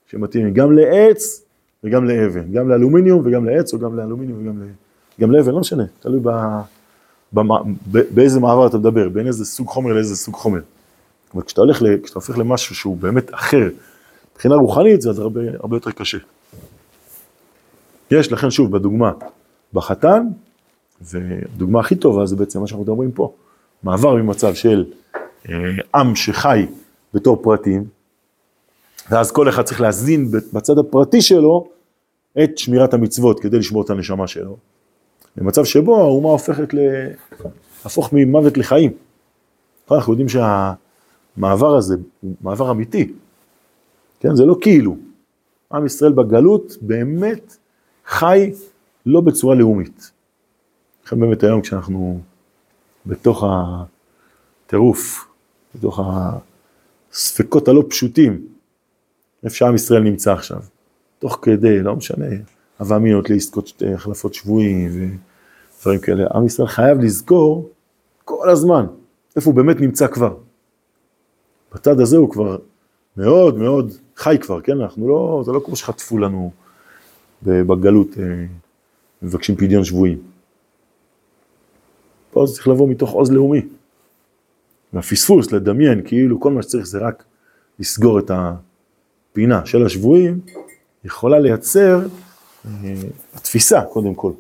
שמתאימים 0.08 0.54
גם 0.54 0.72
לעץ 0.72 1.42
וגם 1.84 2.06
לאבן, 2.06 2.52
גם 2.52 2.70
לאלומיניום 2.70 3.22
וגם 3.26 3.46
לעץ, 3.46 3.74
או 3.74 3.80
גם 3.80 3.98
לאלומיניום 3.98 4.40
וגם 4.42 4.64
גם 5.22 5.32
לאבן, 5.32 5.52
לא 5.52 5.60
משנה, 5.60 5.84
תלוי 6.00 6.20
ב, 6.20 6.30
ב, 7.34 7.40
ב, 7.92 8.00
באיזה 8.14 8.40
מעבר 8.40 8.68
אתה 8.68 8.78
מדבר, 8.78 9.10
בין 9.10 9.28
איזה 9.28 9.46
סוג 9.46 9.68
חומר 9.68 9.94
לאיזה 9.94 10.16
סוג 10.16 10.36
חומר. 10.36 10.60
אבל 11.34 11.44
כשאתה 11.44 11.62
הולך, 11.62 11.84
כשאתה 12.04 12.20
הופך 12.20 12.38
למשהו 12.38 12.76
שהוא 12.76 12.98
באמת 12.98 13.34
אחר, 13.34 13.70
מבחינה 14.34 14.56
רוחנית 14.56 15.02
זה 15.02 15.10
הרבה, 15.10 15.42
הרבה 15.60 15.76
יותר 15.76 15.92
קשה. 15.92 16.18
יש, 18.12 18.32
לכן 18.32 18.52
שוב, 18.52 18.72
בדוגמה, 18.72 19.12
בחתן, 19.74 20.28
ודוגמה 21.02 21.80
הכי 21.80 21.96
טובה 21.96 22.26
זה 22.26 22.36
בעצם 22.36 22.60
מה 22.60 22.68
שאנחנו 22.68 22.84
מדברים 22.84 23.12
פה, 23.12 23.34
מעבר 23.84 24.16
ממצב 24.16 24.54
של 24.54 24.86
אה, 25.50 25.56
עם 25.96 26.16
שחי 26.16 26.66
בתור 27.14 27.42
פרטים, 27.44 27.86
ואז 29.10 29.32
כל 29.32 29.50
אחד 29.50 29.64
צריך 29.64 29.82
להזין 29.82 30.32
בצד 30.54 30.78
הפרטי 30.78 31.22
שלו 31.22 31.68
את 32.44 32.58
שמירת 32.58 32.94
המצוות 32.94 33.40
כדי 33.40 33.60
לשמור 33.60 33.84
את 33.84 33.90
הנשמה 33.90 34.28
שלו. 34.28 34.58
במצב 35.36 35.64
שבו 35.64 35.98
האומה 35.98 36.30
הופכת 36.30 36.74
להפוך 36.74 38.10
ממוות 38.14 38.58
לחיים. 38.58 38.92
אנחנו 39.92 40.14
יודעים 40.14 40.30
שהמעבר 40.30 41.76
הזה 41.76 41.96
הוא 42.22 42.36
מעבר 42.42 42.72
אמיתי, 42.72 43.14
כן? 44.20 44.36
זה 44.36 44.46
לא 44.46 44.56
כאילו. 44.62 44.96
עם 45.74 45.86
ישראל 45.86 46.12
בגלות 46.12 46.78
באמת 46.82 47.58
חי 48.06 48.52
לא 49.06 49.22
בצורה 49.22 49.56
לאומית. 49.56 50.12
לכן 51.06 51.20
באמת 51.20 51.44
היום 51.44 51.62
כשאנחנו 51.62 52.20
בתוך 53.06 53.44
הטירוף, 54.68 55.28
בתוך 55.76 56.00
הספקות 57.14 57.68
הלא 57.68 57.84
פשוטים, 57.90 58.48
איפה 59.44 59.56
שעם 59.56 59.76
ישראל 59.76 60.04
נמצא 60.04 60.34
עכשיו, 60.34 60.60
תוך 61.20 61.40
כדי, 61.42 61.80
לא 61.80 61.96
משנה, 61.96 62.26
הווה 62.80 63.00
מינות 63.00 63.30
לעסקות 63.30 63.84
החלפות 63.96 64.34
שבויים 64.34 64.90
ודברים 65.80 66.00
כאלה, 66.00 66.26
עם 66.36 66.46
ישראל 66.46 66.68
חייב 66.68 67.00
לזכור 67.00 67.70
כל 68.26 68.50
הזמן 68.50 68.86
איפה 69.36 69.50
הוא 69.50 69.56
באמת 69.56 69.82
נמצא 69.82 70.08
כבר. 70.08 70.38
בצד 71.74 72.00
הזה 72.00 72.18
הוא 72.18 72.30
כבר 72.30 72.58
מאוד 73.18 73.58
מאוד 73.58 73.94
חי 74.16 74.38
כבר, 74.42 74.62
כן? 74.62 74.82
אנחנו 74.82 75.08
לא, 75.08 75.44
זה 75.46 75.52
לא 75.52 75.62
כמו 75.66 75.76
שחטפו 75.76 76.18
לנו 76.18 76.52
בגלות, 77.44 78.08
אה, 78.20 78.46
מבקשים 79.22 79.56
פדיון 79.56 79.84
שבויים. 79.84 80.22
פה 82.32 82.46
זה 82.46 82.54
צריך 82.54 82.68
לבוא 82.68 82.88
מתוך 82.88 83.12
עוז 83.12 83.32
לאומי. 83.32 83.62
והפספוס, 84.94 85.52
לדמיין, 85.52 86.02
כאילו 86.06 86.40
כל 86.40 86.52
מה 86.52 86.62
שצריך 86.62 86.86
זה 86.86 87.00
רק 87.00 87.24
לסגור 87.80 88.20
את 88.20 88.32
הפינה 88.34 89.66
של 89.66 89.86
השבויים, 89.86 90.40
יכולה 91.04 91.40
לייצר 91.40 92.02
אה, 92.66 92.94
התפיסה 93.34 93.82
קודם 93.82 94.16
כל. 94.16 94.32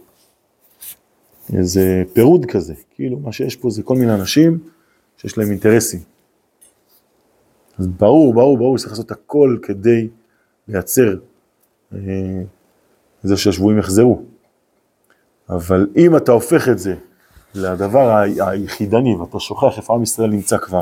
איזה 1.53 2.03
פירוד 2.13 2.45
כזה, 2.45 2.73
כאילו 2.95 3.19
מה 3.19 3.31
שיש 3.31 3.55
פה 3.55 3.69
זה 3.69 3.83
כל 3.83 3.95
מיני 3.95 4.13
אנשים 4.13 4.59
שיש 5.17 5.37
להם 5.37 5.49
אינטרסים. 5.49 5.99
אז 7.79 7.87
ברור, 7.87 8.33
ברור, 8.33 8.57
ברור, 8.57 8.77
צריך 8.77 8.89
לעשות 8.89 9.11
הכל 9.11 9.57
כדי 9.61 10.07
לייצר 10.67 11.15
אה, 11.93 11.99
זה 13.23 13.37
שהשבויים 13.37 13.79
יחזרו. 13.79 14.21
אבל 15.49 15.87
אם 15.95 16.17
אתה 16.17 16.31
הופך 16.31 16.69
את 16.69 16.79
זה 16.79 16.95
לדבר 17.55 18.15
היחידני 18.39 19.15
ואתה 19.15 19.39
שוכח 19.39 19.77
איפה 19.77 19.93
עם 19.95 20.03
ישראל 20.03 20.29
נמצא 20.29 20.57
כבר, 20.57 20.79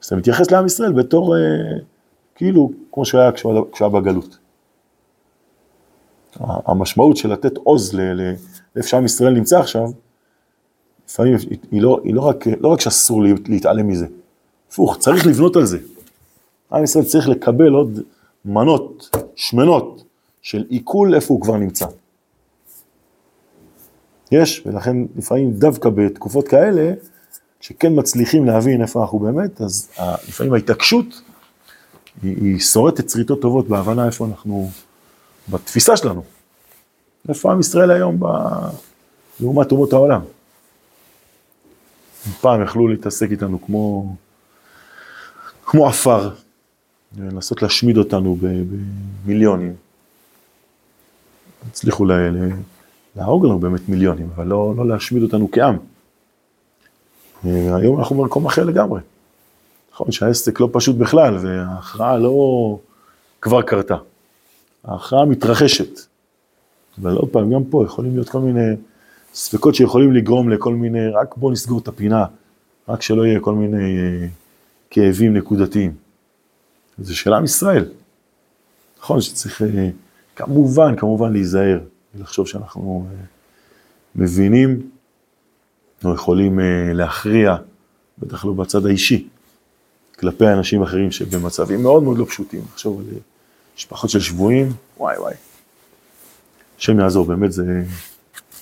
אז 0.00 0.06
אתה 0.06 0.16
מתייחס 0.16 0.50
לעם 0.50 0.66
ישראל 0.66 0.92
בתור, 0.92 1.36
אה, 1.36 1.40
כאילו, 2.34 2.70
כמו 2.92 3.04
שהיה 3.04 3.32
כשהוא 3.32 3.52
היה- 3.52 3.62
כשהוא 3.72 3.88
היה 3.92 4.00
בגלות. 4.00 4.38
המשמעות 6.40 7.16
של 7.16 7.32
לתת 7.32 7.56
עוז 7.56 7.94
לאיפה 8.74 8.88
שעם 8.88 9.04
ישראל 9.04 9.32
נמצא 9.34 9.58
עכשיו, 9.58 9.86
לפעמים 11.08 11.36
היא, 11.70 11.82
לא, 11.82 12.00
היא 12.04 12.14
לא, 12.14 12.20
רק, 12.20 12.44
לא 12.60 12.68
רק 12.68 12.80
שאסור 12.80 13.22
לה- 13.22 13.30
להתעלם 13.48 13.88
מזה, 13.88 14.06
הפוך, 14.70 14.96
צריך 14.98 15.26
לבנות 15.26 15.56
על 15.56 15.64
זה. 15.64 15.78
עם 16.72 16.84
ישראל 16.84 17.04
צריך 17.04 17.28
לקבל 17.28 17.72
עוד 17.72 18.00
מנות 18.44 19.10
שמנות 19.36 20.04
של 20.42 20.64
עיכול 20.68 21.14
איפה 21.14 21.34
הוא 21.34 21.40
כבר 21.42 21.56
נמצא. 21.56 21.86
יש, 24.34 24.62
ולכן 24.66 24.96
לפעמים 25.16 25.52
דווקא 25.52 25.88
בתקופות 25.88 26.48
כאלה, 26.48 26.92
שכן 27.60 27.92
מצליחים 27.96 28.44
להבין 28.46 28.82
איפה 28.82 29.02
אנחנו 29.02 29.18
באמת, 29.18 29.60
אז 29.60 29.88
לפעמים 30.28 30.54
ההתעקשות 30.54 31.22
היא, 32.22 32.36
היא 32.40 32.60
שורטת 32.60 33.10
שריטות 33.10 33.40
טובות 33.40 33.68
בהבנה 33.68 34.06
איפה 34.06 34.26
אנחנו, 34.26 34.70
בתפיסה 35.48 35.96
שלנו. 35.96 36.22
איפה 37.28 37.52
עם 37.52 37.60
ישראל 37.60 37.90
היום 37.90 38.20
ב... 38.20 38.24
לעומת 39.40 39.72
אומות 39.72 39.92
העולם. 39.92 40.20
פעם 42.40 42.62
יכלו 42.62 42.88
להתעסק 42.88 43.30
איתנו 43.30 43.62
כמו, 43.66 44.14
כמו 45.64 45.88
עפר, 45.88 46.30
לנסות 47.18 47.62
להשמיד 47.62 47.96
אותנו 47.96 48.36
במיליונים. 49.24 49.74
הצליחו 51.70 52.04
ל- 52.04 52.50
להרוג 53.16 53.46
לנו 53.46 53.58
באמת 53.58 53.88
מיליונים, 53.88 54.28
אבל 54.36 54.46
לא, 54.46 54.74
לא 54.76 54.88
להשמיד 54.88 55.22
אותנו 55.22 55.48
כעם. 55.52 55.76
אה, 57.46 57.76
היום 57.76 57.98
אנחנו 57.98 58.16
במקום 58.16 58.46
אחר 58.46 58.64
לגמרי. 58.64 59.00
נכון 59.92 60.12
שהעסק 60.12 60.60
לא 60.60 60.68
פשוט 60.72 60.96
בכלל, 60.96 61.36
וההכרעה 61.36 62.18
לא 62.18 62.78
כבר 63.40 63.62
קרתה. 63.62 63.96
ההכרעה 64.84 65.24
מתרחשת. 65.24 66.00
אבל 67.02 67.16
עוד 67.16 67.28
פעם, 67.28 67.52
גם 67.52 67.64
פה 67.64 67.84
יכולים 67.84 68.14
להיות 68.14 68.28
כל 68.28 68.38
מיני 68.38 68.74
ספקות 69.34 69.74
שיכולים 69.74 70.12
לגרום 70.12 70.50
לכל 70.50 70.74
מיני, 70.74 71.08
רק 71.08 71.36
בוא 71.36 71.52
נסגור 71.52 71.78
את 71.78 71.88
הפינה, 71.88 72.26
רק 72.88 73.02
שלא 73.02 73.26
יהיה 73.26 73.40
כל 73.40 73.54
מיני 73.54 73.98
אה, 73.98 74.26
כאבים 74.90 75.36
נקודתיים. 75.36 75.92
זה 76.98 77.14
של 77.14 77.32
עם 77.32 77.44
ישראל. 77.44 77.84
נכון 78.98 79.20
שצריך 79.20 79.62
אה, 79.62 79.88
כמובן, 80.36 80.96
כמובן 80.96 81.32
להיזהר, 81.32 81.78
ולחשוב 82.16 82.46
שאנחנו 82.46 83.06
אה, 83.10 83.24
מבינים, 84.14 84.90
או 86.04 86.14
יכולים 86.14 86.60
אה, 86.60 86.92
להכריע, 86.92 87.56
בטח 88.18 88.44
לא 88.44 88.52
בצד 88.52 88.86
האישי, 88.86 89.28
כלפי 90.18 90.48
אנשים 90.48 90.82
אחרים 90.82 91.10
שבמצבים 91.10 91.82
מאוד 91.82 92.02
מאוד 92.02 92.18
לא 92.18 92.24
פשוטים. 92.24 92.62
לחשוב 92.72 93.00
על 93.00 93.06
אה, 93.12 93.18
משפחות 93.76 94.10
של 94.10 94.20
שבויים, 94.20 94.72
וואי 94.98 95.18
וואי. 95.18 95.34
השם 96.78 97.00
יעזור, 97.00 97.26
באמת 97.26 97.52
זה, 97.52 97.62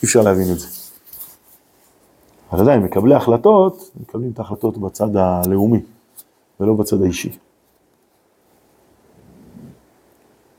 אי 0.02 0.04
אפשר 0.04 0.20
להבין 0.20 0.52
את 0.52 0.58
זה. 0.58 0.66
אבל 2.52 2.60
עדיין, 2.60 2.82
מקבלי 2.82 3.14
החלטות, 3.14 3.90
מקבלים 4.00 4.30
את 4.30 4.38
ההחלטות 4.38 4.78
בצד 4.78 5.16
הלאומי, 5.16 5.80
ולא 6.60 6.74
בצד 6.74 7.02
האישי. 7.02 7.38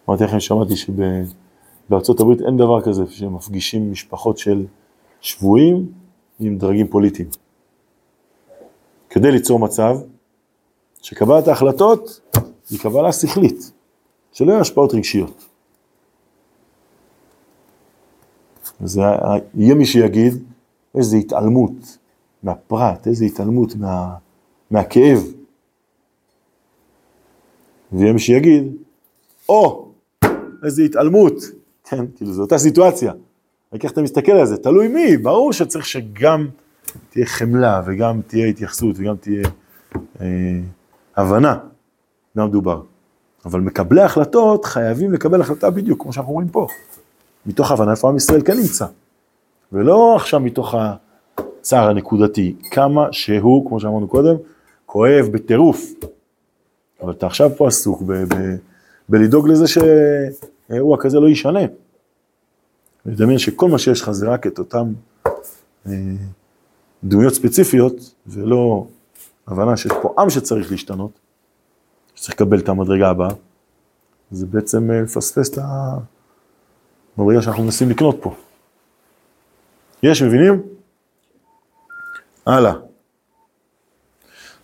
אמרתי 0.10 0.24
לכם, 0.24 0.40
שמעתי 0.40 0.74
שבארצות 1.88 2.20
הברית 2.20 2.42
אין 2.42 2.58
דבר 2.58 2.82
כזה 2.82 3.04
שמפגישים 3.10 3.92
משפחות 3.92 4.38
של 4.38 4.66
שבויים 5.22 5.92
עם 6.40 6.58
דרגים 6.58 6.88
פוליטיים. 6.88 7.30
כדי 9.10 9.32
ליצור 9.32 9.60
מצב 9.60 9.98
שקבלת 11.02 11.48
ההחלטות 11.48 12.22
היא 12.70 12.80
קבלה 12.80 13.12
שכלית, 13.12 13.72
שלא 14.32 14.52
יהיו 14.52 14.62
השפעות 14.62 14.94
רגשיות. 14.94 15.50
אז 18.84 19.02
יהיה 19.56 19.76
מי 19.76 19.86
שיגיד, 19.86 20.34
איזה 20.96 21.18
התעלמות 21.18 21.98
מהפרט, 22.44 23.08
איזה 23.08 23.26
התעלמות 23.26 23.76
מה, 23.76 24.16
מהכאב. 24.72 25.20
ויהיה 27.92 28.14
מי 28.14 28.20
שיגיד, 28.20 28.64
או, 29.50 29.92
איזה 30.66 30.84
התעלמות, 30.84 31.34
כן, 31.84 32.06
כאילו 32.16 32.34
זו 32.34 32.42
אותה 32.42 32.58
סיטואציה. 32.58 33.14
רק 33.74 33.84
איך 33.84 33.92
אתה 33.92 34.02
מסתכל 34.02 34.32
על 34.32 34.46
זה, 34.46 34.58
תלוי 34.58 34.88
מי, 34.88 35.18
ברור 35.18 35.54
שצריך 35.54 35.86
שגם 35.86 36.48
תהיה 37.10 37.26
חמלה 37.26 37.82
וגם 37.86 38.22
תהיה 38.28 38.48
התייחסות 38.48 38.96
וגם 39.00 39.16
תהיה 39.16 39.48
אה, 40.22 40.60
הבנה 41.16 41.58
מה 42.36 42.46
מדובר. 42.46 42.82
אבל 43.46 43.60
מקבלי 43.60 44.02
החלטות 44.02 44.66
חייבים 44.66 45.14
לקבל 45.14 45.42
החלטה 45.42 45.70
בדיוק 45.70 46.02
כמו 46.02 46.14
שאנחנו 46.14 46.34
רואים 46.34 46.50
פה. 46.50 46.68
מתוך 47.46 47.72
הבנה 47.72 47.92
איפה 47.92 48.10
עם 48.10 48.18
ישראל 48.18 48.42
כן 48.46 48.58
נמצא. 48.58 48.86
ולא 49.72 50.16
עכשיו 50.16 50.40
מתוך 50.40 50.76
הצער 51.38 51.90
הנקודתי, 51.90 52.56
כמה 52.72 53.08
שהוא, 53.12 53.70
כמו 53.70 53.80
שאמרנו 53.80 54.08
קודם, 54.08 54.36
כואב 54.86 55.28
בטירוף. 55.32 55.94
אבל 57.02 57.12
אתה 57.12 57.26
עכשיו 57.26 57.52
פה 57.58 57.68
עסוק 57.68 58.04
בלדאוג 59.10 59.48
לזה 59.48 59.66
שאירוע 60.68 60.98
כזה 61.02 61.20
לא 61.20 61.28
יישנה. 61.28 61.60
לדמיין 63.06 63.40
שכל 63.40 63.70
מה 63.70 63.80
שיש 63.80 64.02
לך 64.02 64.12
זה 64.12 64.30
רק 64.30 64.48
את 64.48 64.60
אותם 64.60 64.94
אה, 65.88 65.92
דמויות 67.04 67.34
ספציפיות, 67.34 68.16
ולא 68.28 68.88
הבנה 69.48 69.78
שיש 69.78 69.92
פה 70.02 70.14
עם 70.18 70.30
שצריך 70.30 70.72
להשתנות, 70.72 71.12
שצריך 72.16 72.36
לקבל 72.36 72.60
את 72.60 72.70
המדרגה 72.70 73.10
הבאה, 73.10 73.30
זה 74.32 74.46
בעצם 74.46 74.92
אה, 74.92 75.02
לפספס 75.02 75.50
את 75.50 75.58
המדרגה 77.18 77.42
שאנחנו 77.42 77.64
מנסים 77.64 77.90
לקנות 77.90 78.18
פה. 78.22 78.36
יש, 80.04 80.22
מבינים? 80.22 80.62
הלאה. 82.46 82.74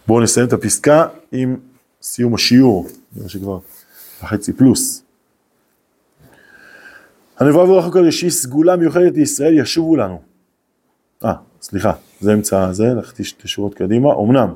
בואו 0.08 0.22
נסיים 0.22 0.48
את 0.48 0.54
הפסקה 0.54 1.08
עם 1.32 1.58
סיום 2.02 2.36
השיעור, 2.36 2.88
נראה 3.16 3.30
שכבר 3.30 3.60
חצי 4.20 4.54
פלוס. 4.54 5.04
הנבואה 7.40 7.66
ברוח 7.66 7.86
הקודש 7.86 8.22
היא 8.22 8.30
סגולה 8.30 8.76
מיוחדת 8.76 9.18
לישראל, 9.18 9.60
ישובו 9.60 9.96
לנו. 9.96 10.22
אה, 11.26 11.34
סליחה, 11.62 11.94
זה 12.20 12.34
אמצע 12.34 12.72
זה, 12.72 12.88
לקחתי 12.98 13.24
שתי 13.24 13.48
שורות 13.48 13.74
קדימה. 13.74 14.14
אמנם, 14.14 14.54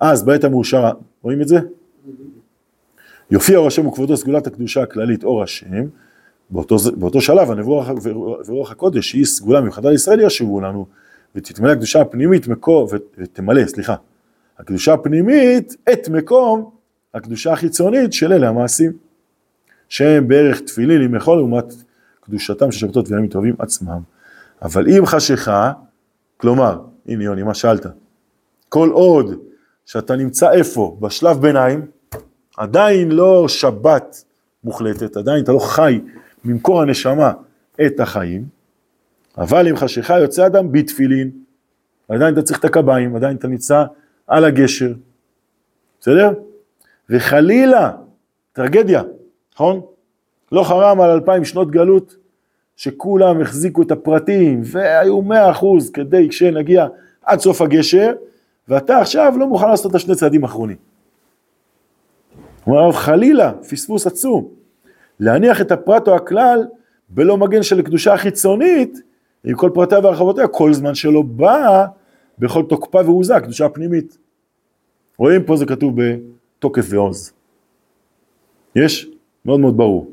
אז 0.00 0.24
בעת 0.24 0.44
המאושר, 0.44 0.92
רואים 1.22 1.42
את 1.42 1.48
זה? 1.48 1.58
יופיע 3.30 3.58
אור 3.58 3.66
השם 3.66 3.86
וכבודו 3.86 4.16
סגולת 4.16 4.46
הקדושה 4.46 4.82
הכללית 4.82 5.24
אור 5.24 5.42
השם, 5.42 5.86
באותו, 6.50 6.76
באותו 6.96 7.20
שלב 7.20 7.50
הנבואה 7.50 7.92
ורוח 8.46 8.70
הקודש 8.70 9.10
שהיא 9.10 9.24
סגולה 9.24 9.60
מיוחדה 9.60 9.90
לישראל 9.90 10.20
ישובו 10.20 10.60
לנו 10.60 10.86
ותתמלא 11.34 11.72
הקדושה 11.72 12.00
הפנימית 12.00 12.48
מקום, 12.48 12.86
ותמלא, 13.18 13.66
סליחה, 13.66 13.94
הקדושה 14.58 14.92
הפנימית 14.92 15.76
את 15.92 16.08
מקום 16.08 16.70
הקדושה 17.14 17.52
החיצונית 17.52 18.12
של 18.12 18.32
אלה 18.32 18.48
המעשים, 18.48 18.92
שהם 19.88 20.28
בערך 20.28 20.60
תפילין 20.60 21.02
עם 21.02 21.14
יכול 21.14 21.36
לעומת 21.36 21.64
קדושתם 22.24 22.72
של 22.72 22.78
שבתות 22.78 23.10
וימים 23.10 23.28
טובים 23.28 23.54
עצמם. 23.58 24.00
אבל 24.62 24.88
אם 24.88 25.06
חשיכה, 25.06 25.72
כלומר, 26.36 26.80
הנה 27.06 27.24
יוני, 27.24 27.42
מה 27.42 27.54
שאלת? 27.54 27.86
כל 28.68 28.90
עוד 28.92 29.34
שאתה 29.86 30.16
נמצא 30.16 30.52
איפה? 30.52 30.96
בשלב 31.00 31.40
ביניים, 31.40 31.86
עדיין 32.56 33.12
לא 33.12 33.48
שבת 33.48 34.24
מוחלטת, 34.64 35.16
עדיין 35.16 35.44
אתה 35.44 35.52
לא 35.52 35.58
חי 35.58 36.00
ממקור 36.44 36.82
הנשמה 36.82 37.32
את 37.86 38.00
החיים, 38.00 38.44
אבל 39.38 39.68
אם 39.68 39.76
חשיכה 39.76 40.18
יוצא 40.18 40.46
אדם 40.46 40.72
בתפילין, 40.72 41.30
עדיין 42.08 42.34
אתה 42.34 42.42
צריך 42.42 42.58
את 42.58 42.64
הקביים, 42.64 43.16
עדיין 43.16 43.36
אתה 43.36 43.48
נמצא 43.48 43.84
על 44.26 44.44
הגשר, 44.44 44.92
בסדר? 46.00 46.32
וחלילה, 47.10 47.90
טרגדיה, 48.52 49.02
נכון? 49.54 49.80
לא 50.54 50.62
חרם 50.62 51.00
על 51.00 51.10
אלפיים 51.10 51.44
שנות 51.44 51.70
גלות, 51.70 52.16
שכולם 52.76 53.40
החזיקו 53.40 53.82
את 53.82 53.90
הפרטים 53.90 54.60
והיו 54.64 55.22
מאה 55.22 55.50
אחוז 55.50 55.90
כדי 55.90 56.28
כשנגיע 56.28 56.86
עד 57.22 57.40
סוף 57.40 57.60
הגשר, 57.60 58.12
ואתה 58.68 58.98
עכשיו 58.98 59.34
לא 59.38 59.46
מוכן 59.46 59.68
לעשות 59.68 59.90
את 59.90 59.96
השני 59.96 60.14
צעדים 60.14 60.44
האחרונים. 60.44 60.76
כלומר, 62.64 62.92
חלילה, 62.92 63.52
פספוס 63.70 64.06
עצום, 64.06 64.48
להניח 65.20 65.60
את 65.60 65.72
הפרט 65.72 66.08
או 66.08 66.14
הכלל 66.14 66.66
בלא 67.08 67.36
מגן 67.36 67.62
של 67.62 67.82
קדושה 67.82 68.16
חיצונית, 68.16 68.98
עם 69.44 69.56
כל 69.56 69.70
פרטיה 69.74 69.98
והרחבותיה, 69.98 70.48
כל 70.48 70.72
זמן 70.72 70.94
שלא 70.94 71.22
בא 71.22 71.86
בכל 72.38 72.62
תוקפה 72.68 73.00
ועוזה, 73.04 73.40
קדושה 73.40 73.68
פנימית. 73.68 74.18
רואים 75.18 75.44
פה 75.44 75.56
זה 75.56 75.66
כתוב 75.66 75.94
בתוקף 75.96 76.86
ועוז. 76.88 77.32
יש? 78.76 79.10
מאוד 79.44 79.60
מאוד 79.60 79.76
ברור. 79.76 80.10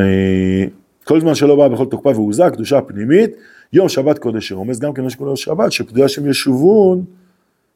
אה, 0.00 0.64
כל 1.04 1.20
זמן 1.20 1.34
שלא 1.34 1.56
בא 1.56 1.68
בכל 1.68 1.86
תוקפה 1.86 2.08
ועוזה, 2.08 2.50
קדושה 2.52 2.80
פנימית, 2.80 3.30
יום 3.72 3.88
שבת 3.88 4.18
קודש 4.18 4.48
שרומז 4.48 4.80
גם 4.80 4.94
כן 4.94 5.02
מה 5.02 5.10
שקורה 5.10 5.32
לשבת, 5.32 5.72
שפדויי 5.72 6.04
השם 6.04 6.30
ישובון, 6.30 7.04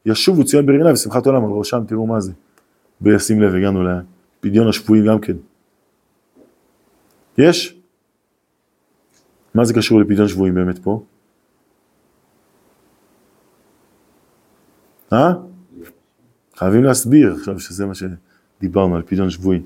ישובו 0.05 0.43
ציון 0.43 0.65
ברינה 0.65 0.93
ושמחת 0.93 1.25
עולם 1.25 1.45
על 1.45 1.51
ראשם, 1.51 1.83
תראו 1.87 2.07
מה 2.07 2.19
זה. 2.19 2.31
בשים 3.01 3.41
לב, 3.41 3.55
הגענו 3.55 3.83
לפדיון 3.83 4.67
השבויים 4.67 5.05
גם 5.05 5.19
כן. 5.19 5.37
יש? 7.37 7.79
מה 9.53 9.65
זה 9.65 9.73
קשור 9.73 10.01
לפדיון 10.01 10.27
שבויים 10.27 10.55
באמת 10.55 10.79
פה? 10.79 11.03
אה? 15.13 15.33
חייבים 16.55 16.83
להסביר 16.83 17.33
עכשיו 17.33 17.59
שזה 17.59 17.85
מה 17.85 17.93
שדיברנו 17.93 18.95
על 18.95 19.01
פדיון 19.01 19.29
שבויים. 19.29 19.63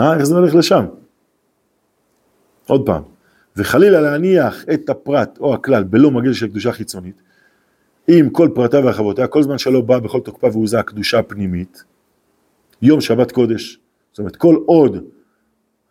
אה? 0.00 0.14
איך 0.14 0.24
זה 0.24 0.34
הולך 0.34 0.54
לשם? 0.54 0.84
עוד 2.66 2.86
פעם, 2.86 3.02
וחלילה 3.56 4.00
להניח 4.00 4.64
את 4.74 4.90
הפרט 4.90 5.38
או 5.38 5.54
הכלל 5.54 5.84
בלא 5.84 6.10
מגל 6.10 6.32
של 6.32 6.48
קדושה 6.48 6.72
חיצונית, 6.72 7.22
עם 8.08 8.30
כל 8.30 8.48
פרטה 8.54 8.80
והרחבותיה, 8.80 9.26
כל 9.26 9.42
זמן 9.42 9.58
שלא 9.58 9.80
בא 9.80 9.98
בכל 9.98 10.20
תוקפה 10.20 10.46
ועוזה 10.46 10.78
הקדושה 10.78 11.18
הפנימית, 11.18 11.84
יום 12.82 13.00
שבת 13.00 13.32
קודש, 13.32 13.78
זאת 14.12 14.18
אומרת 14.18 14.36
כל 14.36 14.56
עוד 14.66 15.04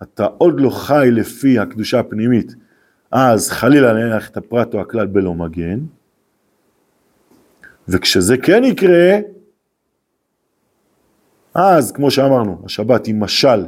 אתה 0.03 0.25
עוד 0.37 0.59
לא 0.59 0.69
חי 0.69 1.07
לפי 1.11 1.59
הקדושה 1.59 1.99
הפנימית, 1.99 2.55
אז 3.11 3.49
חלילה 3.49 3.93
להניח 3.93 4.29
את 4.29 4.37
הפרט 4.37 4.73
או 4.73 4.81
הכלל 4.81 5.05
בלא 5.05 5.33
מגן, 5.33 5.79
וכשזה 7.87 8.37
כן 8.37 8.63
יקרה, 8.63 9.17
אז 11.53 11.91
כמו 11.91 12.11
שאמרנו, 12.11 12.61
השבת 12.65 13.05
היא 13.05 13.15
משל 13.15 13.65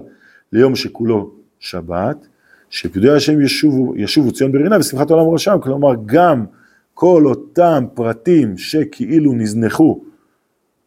ליום 0.53 0.75
שכולו 0.75 1.33
שבת, 1.59 2.27
שפדויי 2.69 3.15
השם 3.15 3.41
ישובו, 3.41 3.93
ישובו 3.95 4.31
ציון 4.31 4.51
ברינה 4.51 4.79
ושמחת 4.79 5.11
עולם 5.11 5.27
ראשם, 5.27 5.57
כלומר 5.61 5.93
גם 6.05 6.45
כל 6.93 7.23
אותם 7.25 7.85
פרטים 7.93 8.57
שכאילו 8.57 9.33
נזנחו 9.33 10.01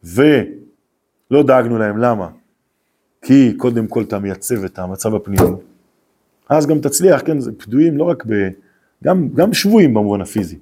ולא 0.05 1.43
דאגנו 1.47 1.79
להם, 1.79 1.99
למה? 1.99 2.29
כי 3.23 3.55
קודם 3.57 3.87
כל 3.87 4.03
אתה 4.03 4.19
מייצב 4.19 4.65
את 4.65 4.79
המצב 4.79 5.15
הפנימי, 5.15 5.51
אז 6.49 6.67
גם 6.67 6.81
תצליח, 6.81 7.23
כן, 7.25 7.41
זה 7.41 7.53
פדויים 7.53 7.97
לא 7.97 8.05
רק 8.05 8.25
ב... 8.27 8.49
גם, 9.05 9.29
גם 9.35 9.53
שבויים 9.53 9.95
במובן 9.95 10.21
הפיזי, 10.21 10.59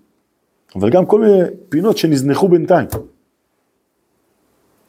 אבל 0.77 0.91
גם 0.91 1.07
כל 1.07 1.21
מיני 1.21 1.43
פינות 1.69 1.99
שנזנחו 1.99 2.49
בינתיים. 2.49 2.89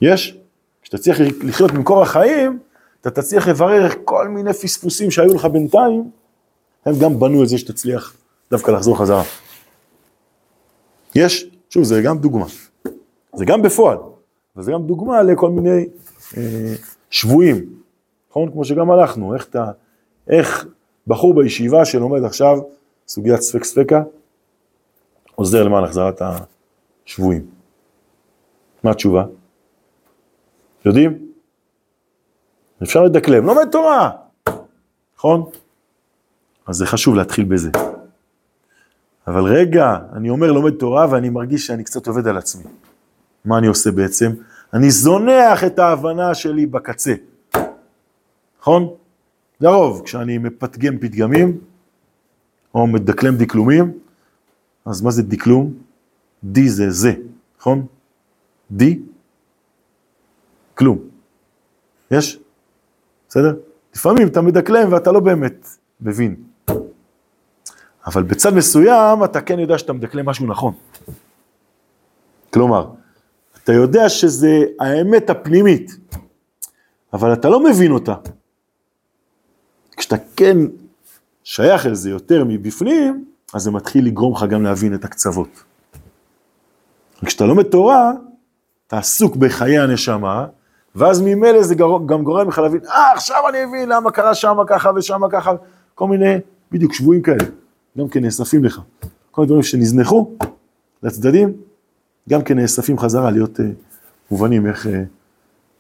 יש? 0.02 0.38
כשאתה 0.82 0.98
צריך 0.98 1.20
לחיות 1.44 1.72
ממקור 1.72 2.02
החיים, 2.02 2.60
אתה 3.02 3.10
תצליח 3.10 3.48
לברר 3.48 3.88
כל 4.04 4.28
מיני 4.28 4.54
פספוסים 4.54 5.12
שהיו 5.12 5.34
לך 5.34 5.46
בינתיים, 5.46 6.12
הם 6.86 6.94
גם 7.02 7.20
בנו 7.20 7.44
את 7.44 7.50
זה 7.50 7.58
שתצליח 7.58 8.16
דווקא 8.52 8.72
לחזור 8.72 8.98
חזרה. 8.98 9.24
יש, 11.16 11.46
שוב, 11.70 11.84
זה 11.84 12.02
גם 12.02 12.18
דוגמה. 12.18 12.46
זה 13.36 13.46
גם 13.46 13.62
בפועל, 13.62 13.98
אבל 14.56 14.64
זה 14.64 14.72
גם 14.72 14.88
דוגמה 14.88 15.24
לכל 15.24 15.50
מיני 15.50 15.86
אה, 16.38 16.74
שבויים, 17.10 17.80
נכון? 18.30 18.52
כמו 18.52 18.66
שגם 18.66 18.92
הלכנו, 18.92 19.36
איך 19.36 19.48
אתה, 19.50 19.72
איך 20.28 20.68
בחור 21.08 21.34
בישיבה 21.34 21.86
שלומד 21.86 22.24
עכשיו 22.24 22.58
סוגיית 23.08 23.42
ספק 23.42 23.64
ספקה, 23.64 24.04
עוזר 25.36 25.64
למען 25.64 25.84
החזרת 25.84 26.22
השבויים. 27.06 27.46
מה 28.84 28.92
התשובה? 28.92 29.26
יודעים? 30.86 31.30
אפשר 32.84 33.04
לדקלם, 33.04 33.46
לומד 33.46 33.68
תורה, 33.72 34.12
נכון? 35.18 35.50
אז 36.70 36.76
זה 36.76 36.86
חשוב 36.86 37.16
להתחיל 37.16 37.46
בזה. 37.46 37.70
אבל 39.28 39.44
רגע, 39.44 39.98
אני 40.14 40.30
אומר 40.30 40.52
לומד 40.52 40.74
תורה 40.74 41.08
ואני 41.12 41.30
מרגיש 41.30 41.68
שאני 41.68 41.84
קצת 41.84 42.08
עובד 42.08 42.28
על 42.28 42.38
עצמי. 42.38 42.64
מה 43.46 43.58
אני 43.58 43.68
עושה 43.68 43.92
בעצם? 43.92 44.32
אני 44.74 44.92
זונח 44.92 45.64
את 45.64 45.80
ההבנה 45.80 46.34
שלי 46.34 46.66
בקצה. 46.66 47.14
נכון? 48.60 48.94
לרוב, 49.62 50.02
כשאני 50.06 50.38
מפתגם 50.38 50.98
פתגמים, 50.98 51.58
או 52.74 52.88
מדקלם 52.88 53.38
דקלומים, 53.38 53.92
אז 54.86 55.02
מה 55.02 55.12
זה 55.12 55.24
דקלום? 55.24 55.74
די 56.44 56.70
זה 56.70 56.92
זה, 56.92 57.14
נכון? 57.60 57.86
די, 58.72 59.00
כלום. 60.76 60.98
יש? 62.12 62.40
בסדר? 63.30 63.56
לפעמים 63.96 64.28
אתה 64.28 64.42
מדקלם 64.42 64.94
ואתה 64.94 65.12
לא 65.12 65.20
באמת 65.20 65.68
מבין. 66.02 66.49
אבל 68.10 68.24
בצד 68.24 68.54
מסוים 68.54 69.24
אתה 69.24 69.42
כן 69.42 69.60
יודע 69.60 69.78
שאתה 69.78 69.94
מדקלם 69.94 70.26
משהו 70.26 70.48
נכון. 70.48 70.74
כלומר, 72.54 72.90
אתה 73.64 73.74
יודע 73.74 74.10
שזה 74.10 74.64
האמת 74.80 75.30
הפנימית, 75.30 75.98
אבל 77.14 77.34
אתה 77.34 77.50
לא 77.50 77.64
מבין 77.64 77.92
אותה. 77.92 78.14
כשאתה 79.98 80.16
כן 80.36 80.58
שייך 81.44 81.86
אל 81.86 81.94
זה 81.94 82.10
יותר 82.10 82.44
מבפנים, 82.48 83.26
אז 83.54 83.62
זה 83.62 83.72
מתחיל 83.72 84.06
לגרום 84.06 84.34
לך 84.34 84.44
גם 84.44 84.64
להבין 84.64 84.94
את 84.94 85.06
הקצוות. 85.06 85.64
כשאתה 87.26 87.46
לומד 87.46 87.64
תורה, 87.64 88.12
אתה 88.88 88.98
עסוק 88.98 89.36
בחיי 89.36 89.80
הנשמה, 89.80 90.46
ואז 90.96 91.22
ממילא 91.22 91.64
זה 91.64 91.76
גם 92.06 92.24
גורם 92.24 92.48
לך 92.48 92.58
להבין, 92.58 92.82
אה, 92.86 93.12
עכשיו 93.12 93.50
אני 93.50 93.66
מבין 93.66 93.90
למה 93.90 94.12
קרה 94.12 94.36
שמה 94.36 94.64
ככה 94.68 94.92
ושמה 94.96 95.30
ככה, 95.30 95.52
כל 95.96 96.08
מיני, 96.08 96.36
בדיוק, 96.72 96.94
שבויים 96.94 97.22
כאלה, 97.22 97.46
גם 97.98 98.10
כן 98.10 98.24
נאספים 98.24 98.64
לך. 98.64 98.82
כל 99.32 99.44
הדברים 99.44 99.64
שנזנחו 99.64 100.36
לצדדים, 101.04 101.54
גם 102.30 102.42
כן 102.42 102.60
נאספים 102.60 103.00
חזרה 103.00 103.32
להיות 103.32 103.60
uh, 103.60 103.64
מובנים 104.32 104.68
איך, 104.68 104.86
uh, 104.86 104.90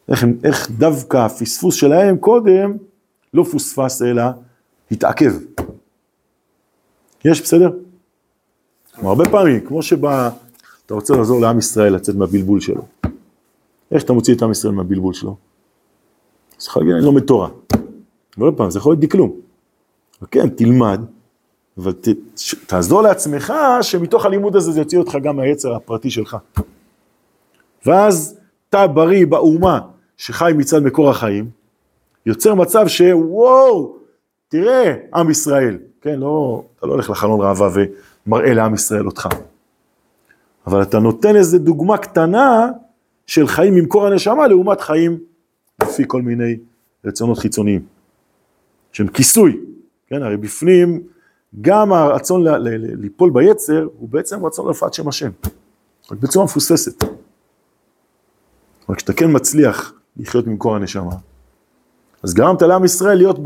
איך, 0.10 0.26
איך 0.44 0.72
דווקא 0.72 1.18
הפספוס 1.18 1.76
שלהם 1.76 2.18
קודם 2.18 2.78
לא 3.34 3.44
פוספס 3.44 4.02
אלא 4.02 4.24
התעכב. 4.92 5.34
יש, 7.26 7.42
בסדר? 7.42 7.72
כמו 8.94 9.10
הרבה 9.10 9.30
פעמים, 9.30 9.68
כמו 9.68 9.84
שבא, 9.84 10.30
אתה 10.86 10.94
רוצה 10.94 11.16
לעזור 11.16 11.42
לעם 11.42 11.60
ישראל 11.60 11.96
לצאת 11.96 12.16
מהבלבול 12.16 12.60
שלו. 12.60 12.86
איך 13.92 14.04
אתה 14.04 14.14
מוציא 14.14 14.36
את 14.36 14.42
עם 14.42 14.52
ישראל 14.52 14.74
מהבלבול 14.74 15.14
שלו? 15.14 15.36
אז 16.58 16.64
צריך 16.64 16.78
להגיד, 16.78 16.94
אני 16.94 17.06
לומד 17.06 17.22
תורה. 17.22 17.50
ועוד 18.38 18.58
פעם, 18.58 18.72
זה 18.72 18.80
יכול 18.80 18.92
להיות 18.92 19.02
דקלום. 19.02 19.32
וכן, 20.22 20.50
תלמד, 20.50 21.02
אבל 21.84 21.92
ת, 21.92 22.08
ש, 22.36 22.56
תעזור 22.56 23.02
לעצמך 23.02 23.54
שמתוך 23.82 24.26
הלימוד 24.26 24.56
הזה 24.56 24.72
זה 24.72 24.80
יוציא 24.80 24.98
אותך 24.98 25.18
גם 25.24 25.36
מהיצר 25.36 25.76
הפרטי 25.76 26.10
שלך. 26.10 26.38
ואז 27.86 28.40
תא 28.70 28.88
בריא 28.88 29.26
באומה 29.26 29.80
שחי 30.18 30.52
מצד 30.58 30.84
מקור 30.84 31.10
החיים, 31.10 31.50
יוצר 32.26 32.56
מצב 32.56 32.88
שוואו, 32.88 33.96
תראה 34.48 34.96
עם 35.16 35.30
ישראל, 35.30 35.78
כן, 36.02 36.20
לא, 36.20 36.64
אתה 36.78 36.88
לא 36.88 36.92
הולך 36.92 37.10
לחלון 37.10 37.42
ראווה 37.42 37.70
ומראה 38.28 38.54
לעם 38.54 38.74
ישראל 38.74 39.06
אותך, 39.06 39.28
אבל 40.68 40.82
אתה 40.82 41.00
נותן 41.00 41.36
איזה 41.36 41.60
דוגמה 41.60 41.98
קטנה 41.98 42.70
של 43.28 43.48
חיים 43.48 43.76
ממקור 43.76 44.08
הנשמה 44.08 44.48
לעומת 44.48 44.82
חיים 44.82 45.20
לפי 45.84 46.04
כל 46.08 46.22
מיני 46.22 46.58
רצונות 47.06 47.38
חיצוניים, 47.38 47.82
שהם 48.92 49.08
כיסוי, 49.08 49.58
כן, 50.08 50.24
הרי 50.24 50.38
בפנים 50.38 51.04
גם 51.62 51.94
הרצון 51.94 52.44
ליפול 53.02 53.32
ביצר 53.34 53.88
הוא 54.00 54.10
בעצם 54.10 54.46
רצון 54.46 54.66
להופעת 54.66 54.94
שם 54.94 55.08
השם, 55.08 55.30
רק 56.12 56.18
בצורה 56.18 56.46
מפוססת. 56.46 57.04
אבל 58.88 58.96
כשאתה 58.96 59.14
כן 59.14 59.26
מצליח 59.36 59.94
לחיות 60.18 60.48
ממקור 60.48 60.76
הנשמה, 60.76 61.16
אז 62.24 62.34
גרמת 62.34 62.62
לעם 62.62 62.86
ישראל 62.86 63.18
להיות 63.18 63.38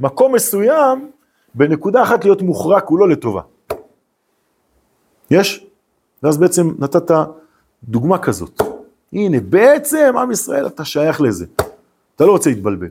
במקום 0.00 0.34
מסוים, 0.34 1.10
בנקודה 1.54 2.02
אחת 2.02 2.24
להיות 2.24 2.42
מוחרק 2.42 2.84
כולו 2.84 3.06
לטובה. 3.06 3.42
יש? 5.30 5.66
ואז 6.22 6.38
בעצם 6.38 6.74
נתת 6.78 7.10
דוגמה 7.84 8.18
כזאת. 8.18 8.62
הנה, 9.12 9.40
בעצם 9.40 10.14
עם 10.18 10.30
ישראל 10.30 10.66
אתה 10.66 10.84
שייך 10.84 11.20
לזה. 11.20 11.46
אתה 12.16 12.26
לא 12.26 12.32
רוצה 12.32 12.50
להתבלבל. 12.50 12.90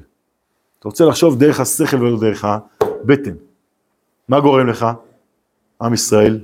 אתה 0.80 0.88
רוצה 0.88 1.06
לחשוב 1.06 1.40
דרך 1.40 1.60
השכל 1.60 2.02
ולא 2.02 2.20
דרך 2.20 2.46
הבטן. 2.46 3.34
מה 4.30 4.40
גורם 4.40 4.68
לך, 4.68 4.86
עם 5.82 5.94
ישראל, 5.94 6.40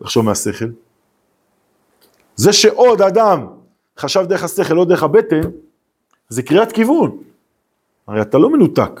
לחשוב 0.00 0.24
מהשכל? 0.24 0.64
זה 2.36 2.52
שעוד 2.52 3.02
אדם 3.02 3.46
חשב 3.98 4.24
דרך 4.28 4.42
השכל, 4.44 4.74
לא 4.74 4.84
דרך 4.84 5.02
הבטן, 5.02 5.40
זה 6.28 6.42
קריאת 6.42 6.72
כיוון. 6.72 7.18
הרי 8.06 8.22
אתה 8.22 8.38
לא 8.38 8.50
מנותק, 8.50 9.00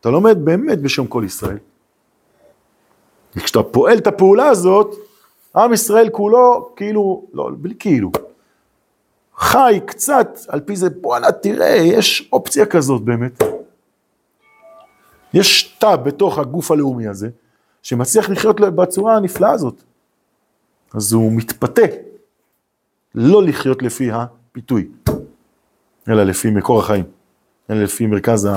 אתה 0.00 0.10
לומד 0.10 0.44
באמת 0.44 0.82
בשם 0.82 1.06
כל 1.06 1.22
ישראל. 1.26 1.58
וכשאתה 3.36 3.62
פועל 3.62 3.98
את 3.98 4.06
הפעולה 4.06 4.46
הזאת, 4.46 4.94
עם 5.56 5.72
ישראל 5.72 6.08
כולו, 6.08 6.72
כאילו, 6.76 7.24
לא, 7.32 7.50
בלי 7.58 7.74
כאילו, 7.78 8.12
חי 9.36 9.80
קצת 9.86 10.38
על 10.48 10.60
פי 10.60 10.76
זה, 10.76 10.90
בואנה 10.90 11.32
תראה, 11.32 11.76
יש 11.76 12.28
אופציה 12.32 12.66
כזאת 12.66 13.02
באמת. 13.02 13.42
יש 15.34 15.76
תא 15.78 15.96
בתוך 15.96 16.38
הגוף 16.38 16.70
הלאומי 16.70 17.06
הזה, 17.06 17.28
שמצליח 17.82 18.30
לחיות 18.30 18.60
בצורה 18.60 19.16
הנפלאה 19.16 19.50
הזאת. 19.50 19.82
אז 20.94 21.12
הוא 21.12 21.32
מתפתה 21.32 21.82
לא 23.14 23.42
לחיות 23.42 23.82
לפי 23.82 24.10
הפיתוי, 24.12 24.88
אלא 26.08 26.24
לפי 26.24 26.50
מקור 26.50 26.78
החיים, 26.78 27.04
אלא 27.70 27.82
לפי 27.82 28.06
מרכז 28.06 28.48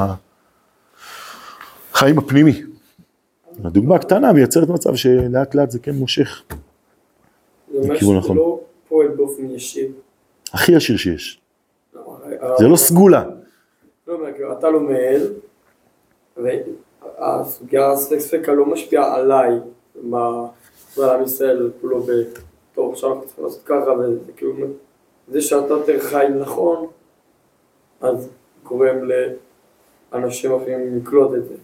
החיים 1.94 2.18
הפנימי. 2.18 2.62
הדוגמה 3.64 3.96
הקטנה 3.96 4.34
מייצרת 4.34 4.70
מצב 4.70 4.96
שלאט 4.96 5.56
לאט 5.56 5.72
זה 5.72 5.80
כן 5.80 5.96
מושך. 5.96 6.44
זה 7.72 7.78
אומר 7.78 7.98
שזה 7.98 8.14
נכון. 8.18 8.38
לא 8.38 8.60
פועל 8.88 9.08
באופן 9.08 9.50
ישיר. 9.50 9.92
הכי 10.54 10.72
ישיר 10.72 10.98
שיש. 10.98 11.42
זה 12.60 12.68
לא 12.68 12.76
סגולה. 12.76 13.24
לא 14.08 14.18
אתה 14.60 14.70
לומד, 14.70 15.20
והסוגיה 16.38 17.92
הספקה 17.92 18.52
לא 18.52 18.66
משפיעה 18.66 19.16
עליי, 19.16 19.60
מה 20.02 20.48
מה 20.98 21.12
עם 21.12 21.24
ישראל 21.24 21.72
כולו 21.82 22.04
בתור 22.04 22.92
עכשיו 22.92 23.10
אנחנו 23.10 23.26
צריכים 23.26 23.46
לעשות 23.46 23.62
ככה, 23.66 23.92
וזה 23.92 24.32
כאילו, 24.38 24.68
זה 25.28 25.42
שאתה 25.42 25.74
יותר 25.74 26.00
חי 26.00 26.26
נכון, 26.40 26.88
אז 28.02 28.30
גורם 28.64 28.96
לאנשים 30.14 30.56
אחרים 30.56 30.98
לקלוט 30.98 31.34
את 31.36 31.48
זה, 31.48 31.56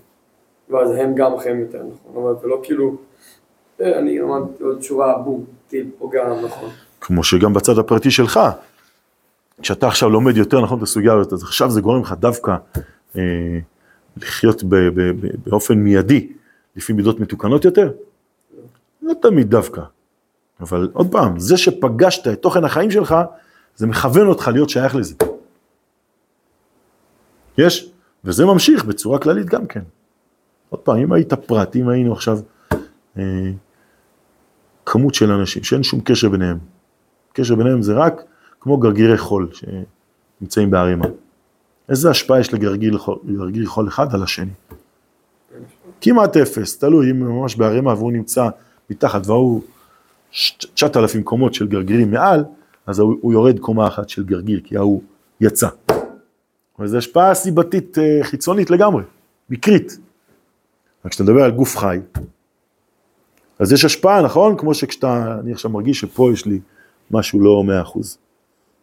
ואז 0.69 0.91
הם 0.91 1.15
גם 1.15 1.37
חיים 1.37 1.59
יותר 1.59 1.83
נכון, 1.83 2.23
אבל 2.23 2.41
זה 2.41 2.47
לא 2.47 2.59
כאילו, 2.63 2.95
אה, 3.81 3.99
אני 3.99 4.19
למדתי 4.19 4.63
עוד 4.63 4.81
שורה, 4.81 5.17
בום, 5.17 5.45
טיל 5.67 5.89
פוגע 5.97 6.33
נכון. 6.43 6.69
כמו 7.01 7.23
שגם 7.23 7.53
בצד 7.53 7.77
הפרטי 7.77 8.11
שלך, 8.11 8.39
כשאתה 9.61 9.87
עכשיו 9.87 10.09
לומד 10.09 10.37
יותר 10.37 10.61
נכון 10.61 10.77
את 10.77 10.83
הסוגיה 10.83 11.13
הזאת, 11.13 11.33
אז 11.33 11.43
עכשיו 11.43 11.69
זה 11.69 11.81
גורם 11.81 12.01
לך 12.01 12.13
דווקא 12.19 12.55
אה, 13.17 13.21
לחיות 14.17 14.63
ב, 14.63 14.75
ב, 14.75 15.01
ב, 15.01 15.27
באופן 15.45 15.73
מיידי, 15.73 16.31
לפי 16.75 16.93
מידות 16.93 17.19
מתוקנות 17.19 17.65
יותר? 17.65 17.91
לא 19.01 19.13
תמיד 19.21 19.49
דווקא. 19.49 19.81
אבל 20.59 20.89
עוד 20.93 21.11
פעם, 21.11 21.39
זה 21.39 21.57
שפגשת 21.57 22.27
את 22.27 22.41
תוכן 22.41 22.63
החיים 22.63 22.91
שלך, 22.91 23.15
זה 23.75 23.87
מכוון 23.87 24.27
אותך 24.27 24.47
להיות 24.47 24.69
שייך 24.69 24.95
לזה. 24.95 25.15
יש? 27.57 27.91
וזה 28.23 28.45
ממשיך 28.45 28.85
בצורה 28.85 29.19
כללית 29.19 29.45
גם 29.45 29.67
כן. 29.67 29.81
עוד 30.69 30.79
פעם, 30.79 30.97
אם 30.97 31.13
היית 31.13 31.33
פרט, 31.33 31.75
אם 31.75 31.89
היינו 31.89 32.13
עכשיו 32.13 32.39
אה, 33.17 33.51
כמות 34.85 35.13
של 35.13 35.31
אנשים 35.31 35.63
שאין 35.63 35.83
שום 35.83 36.01
קשר 36.01 36.29
ביניהם, 36.29 36.57
קשר 37.33 37.55
ביניהם 37.55 37.81
זה 37.81 37.93
רק 37.93 38.21
כמו 38.59 38.77
גרגירי 38.77 39.17
חול 39.17 39.49
שנמצאים 39.53 40.71
בערימה. 40.71 41.05
איזה 41.89 42.09
השפעה 42.09 42.39
יש 42.39 42.53
לגרגיר 42.53 42.97
חול, 43.65 43.87
אחד 43.87 44.15
על 44.15 44.23
השני? 44.23 44.51
כמעט 46.01 46.37
אפס, 46.37 46.77
תלוי 46.77 47.11
אם 47.11 47.23
הוא 47.23 47.41
ממש 47.41 47.55
בערימה 47.55 47.93
והוא 47.93 48.11
נמצא 48.11 48.49
מתחת 48.89 49.27
והוא 49.27 49.61
9,000 50.73 51.23
קומות 51.23 51.53
של 51.53 51.67
גרגירים 51.67 52.11
מעל, 52.11 52.45
אז 52.87 52.99
הוא, 52.99 53.15
הוא 53.21 53.33
יורד 53.33 53.59
קומה 53.59 53.87
אחת 53.87 54.09
של 54.09 54.23
גרגיר, 54.23 54.61
כי 54.63 54.77
ההוא 54.77 55.01
יצא. 55.41 55.67
אבל 56.79 56.87
זו 56.87 56.97
השפעה 56.97 57.33
סיבתית 57.33 57.97
אה, 57.97 58.19
חיצונית 58.23 58.69
לגמרי, 58.69 59.03
מקרית. 59.49 59.97
רק 61.05 61.11
כשאתה 61.11 61.23
מדבר 61.23 61.43
על 61.43 61.51
גוף 61.51 61.77
חי, 61.77 61.99
אז 63.59 63.73
יש 63.73 63.85
השפעה, 63.85 64.21
נכון? 64.21 64.57
כמו 64.57 64.73
שכשאתה, 64.73 65.37
אני 65.39 65.51
עכשיו 65.51 65.71
מרגיש 65.71 65.99
שפה 65.99 66.29
יש 66.33 66.45
לי 66.45 66.59
משהו 67.11 67.39
לא 67.39 67.63
מאה 67.63 67.81
אחוז. 67.81 68.17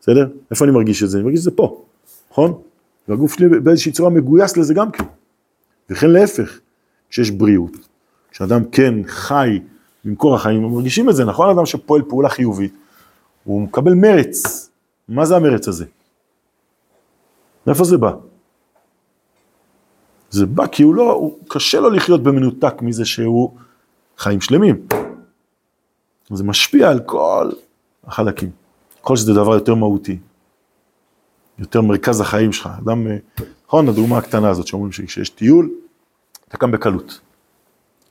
בסדר? 0.01 0.29
איפה 0.51 0.65
אני 0.65 0.73
מרגיש 0.73 1.03
את 1.03 1.11
זה? 1.11 1.19
אני 1.19 1.25
מרגיש 1.25 1.39
את 1.39 1.45
זה 1.45 1.51
פה, 1.51 1.85
נכון? 2.31 2.63
והגוף 3.11 3.35
שלי 3.35 3.49
באיזושהי 3.49 3.93
צורה 3.93 4.11
מגויס 4.11 4.57
לזה 4.57 4.75
גם 4.75 4.91
כן. 4.91 5.05
וכן 5.91 6.11
להפך, 6.11 6.59
כשיש 7.11 7.31
בריאות, 7.31 7.77
כשאדם 8.31 8.65
כן 8.65 8.95
חי 9.07 9.61
במקור 10.05 10.35
החיים, 10.35 10.65
הם 10.65 10.73
מרגישים 10.73 11.11
את 11.11 11.17
זה, 11.17 11.25
נכון? 11.25 11.57
אדם 11.57 11.67
שפועל 11.67 12.03
פעולה 12.09 12.29
חיובית, 12.29 12.75
הוא 13.45 13.63
מקבל 13.63 13.95
מרץ. 13.95 14.71
מה 15.09 15.27
זה 15.27 15.37
המרץ 15.37 15.69
הזה? 15.69 15.85
מאיפה 17.67 17.85
זה 17.85 17.99
בא? 17.99 18.13
זה 20.31 20.47
בא 20.47 20.67
כי 20.67 20.83
הוא 20.83 20.95
לא, 20.95 21.13
הוא 21.13 21.39
קשה 21.49 21.81
לו 21.81 21.91
לחיות 21.91 22.23
במנותק 22.23 22.75
מזה 22.83 23.05
שהוא 23.05 23.55
חיים 24.19 24.41
שלמים. 24.41 24.87
זה 26.31 26.45
משפיע 26.45 26.91
על 26.91 27.01
כל 27.01 27.51
החלקים. 28.05 28.51
ככל 29.03 29.17
שזה 29.17 29.35
דבר 29.35 29.55
יותר 29.55 29.75
מהותי, 29.75 30.19
יותר 31.61 31.81
מרכז 31.81 32.21
החיים 32.21 32.53
שלך. 32.53 32.69
אדם, 32.85 33.07
אה, 33.07 33.17
נכון, 33.67 33.89
הדוגמה 33.89 34.19
הקטנה 34.19 34.51
הזאת 34.51 34.67
שאומרים 34.67 34.93
שכשיש 34.93 35.31
טיול, 35.31 35.71
אתה 36.49 36.57
קם 36.57 36.71
בקלות. 36.71 37.21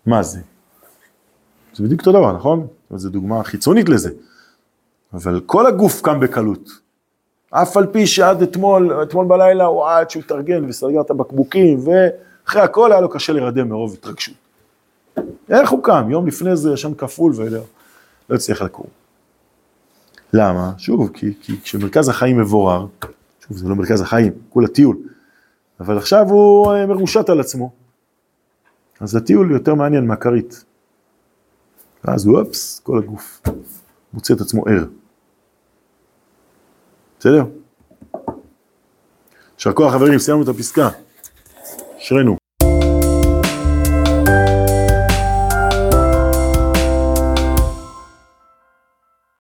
מה 0.05 0.23
זה? 0.23 0.39
זה 1.73 1.83
בדיוק 1.83 1.99
אותו 1.99 2.11
דבר, 2.11 2.33
נכון? 2.33 2.67
זו 2.95 3.09
דוגמה 3.09 3.43
חיצונית 3.43 3.89
לזה. 3.89 4.09
אבל 5.13 5.41
כל 5.45 5.67
הגוף 5.67 6.01
קם 6.01 6.19
בקלות. 6.19 6.69
אף 7.49 7.77
על 7.77 7.85
פי 7.85 8.07
שעד 8.07 8.41
אתמול, 8.41 9.03
אתמול 9.03 9.25
בלילה 9.25 9.65
הוא 9.65 9.87
עד 9.87 10.09
שהוא 10.09 10.23
התארגן 10.23 10.69
וסגר 10.69 11.01
את 11.01 11.09
הבקבוקים, 11.09 11.79
ואחרי 11.83 12.61
הכל 12.61 12.91
היה 12.91 13.01
לו 13.01 13.09
קשה 13.09 13.33
להירדם 13.33 13.69
מרוב 13.69 13.93
התרגשות. 13.93 14.35
איך 15.49 15.69
הוא 15.69 15.83
קם? 15.83 16.07
יום 16.11 16.27
לפני 16.27 16.55
זה 16.55 16.73
ישן 16.73 16.93
כפול 16.93 17.33
ולא 17.35 17.61
לא 18.29 18.35
הצליח 18.35 18.61
לקום. 18.61 18.85
למה? 20.33 20.71
שוב, 20.77 21.09
כי, 21.13 21.33
כי 21.41 21.61
כשמרכז 21.61 22.09
החיים 22.09 22.41
מבורר, 22.41 22.85
שוב, 23.49 23.57
זה 23.57 23.69
לא 23.69 23.75
מרכז 23.75 24.01
החיים, 24.01 24.33
כולה 24.49 24.67
טיול, 24.67 24.97
אבל 25.79 25.97
עכשיו 25.97 26.25
הוא 26.29 26.73
אה, 26.73 26.85
מרושת 26.85 27.29
על 27.29 27.39
עצמו. 27.39 27.71
אז 28.99 29.15
הטיול 29.15 29.51
יותר 29.51 29.75
מעניין 29.75 30.07
מהכרית. 30.07 30.63
ואז 32.03 32.25
הוא, 32.25 32.39
אופס, 32.39 32.79
כל 32.79 32.97
הגוף 32.97 33.41
מוצא 34.13 34.33
את 34.33 34.41
עצמו 34.41 34.63
ער. 34.67 34.85
בסדר? 37.19 37.43
יישר 39.55 39.73
כוח 39.73 39.93
חברים, 39.93 40.19
סיימנו 40.19 40.43
את 40.43 40.47
הפסקה. 40.47 40.89
אשרינו. 41.97 42.48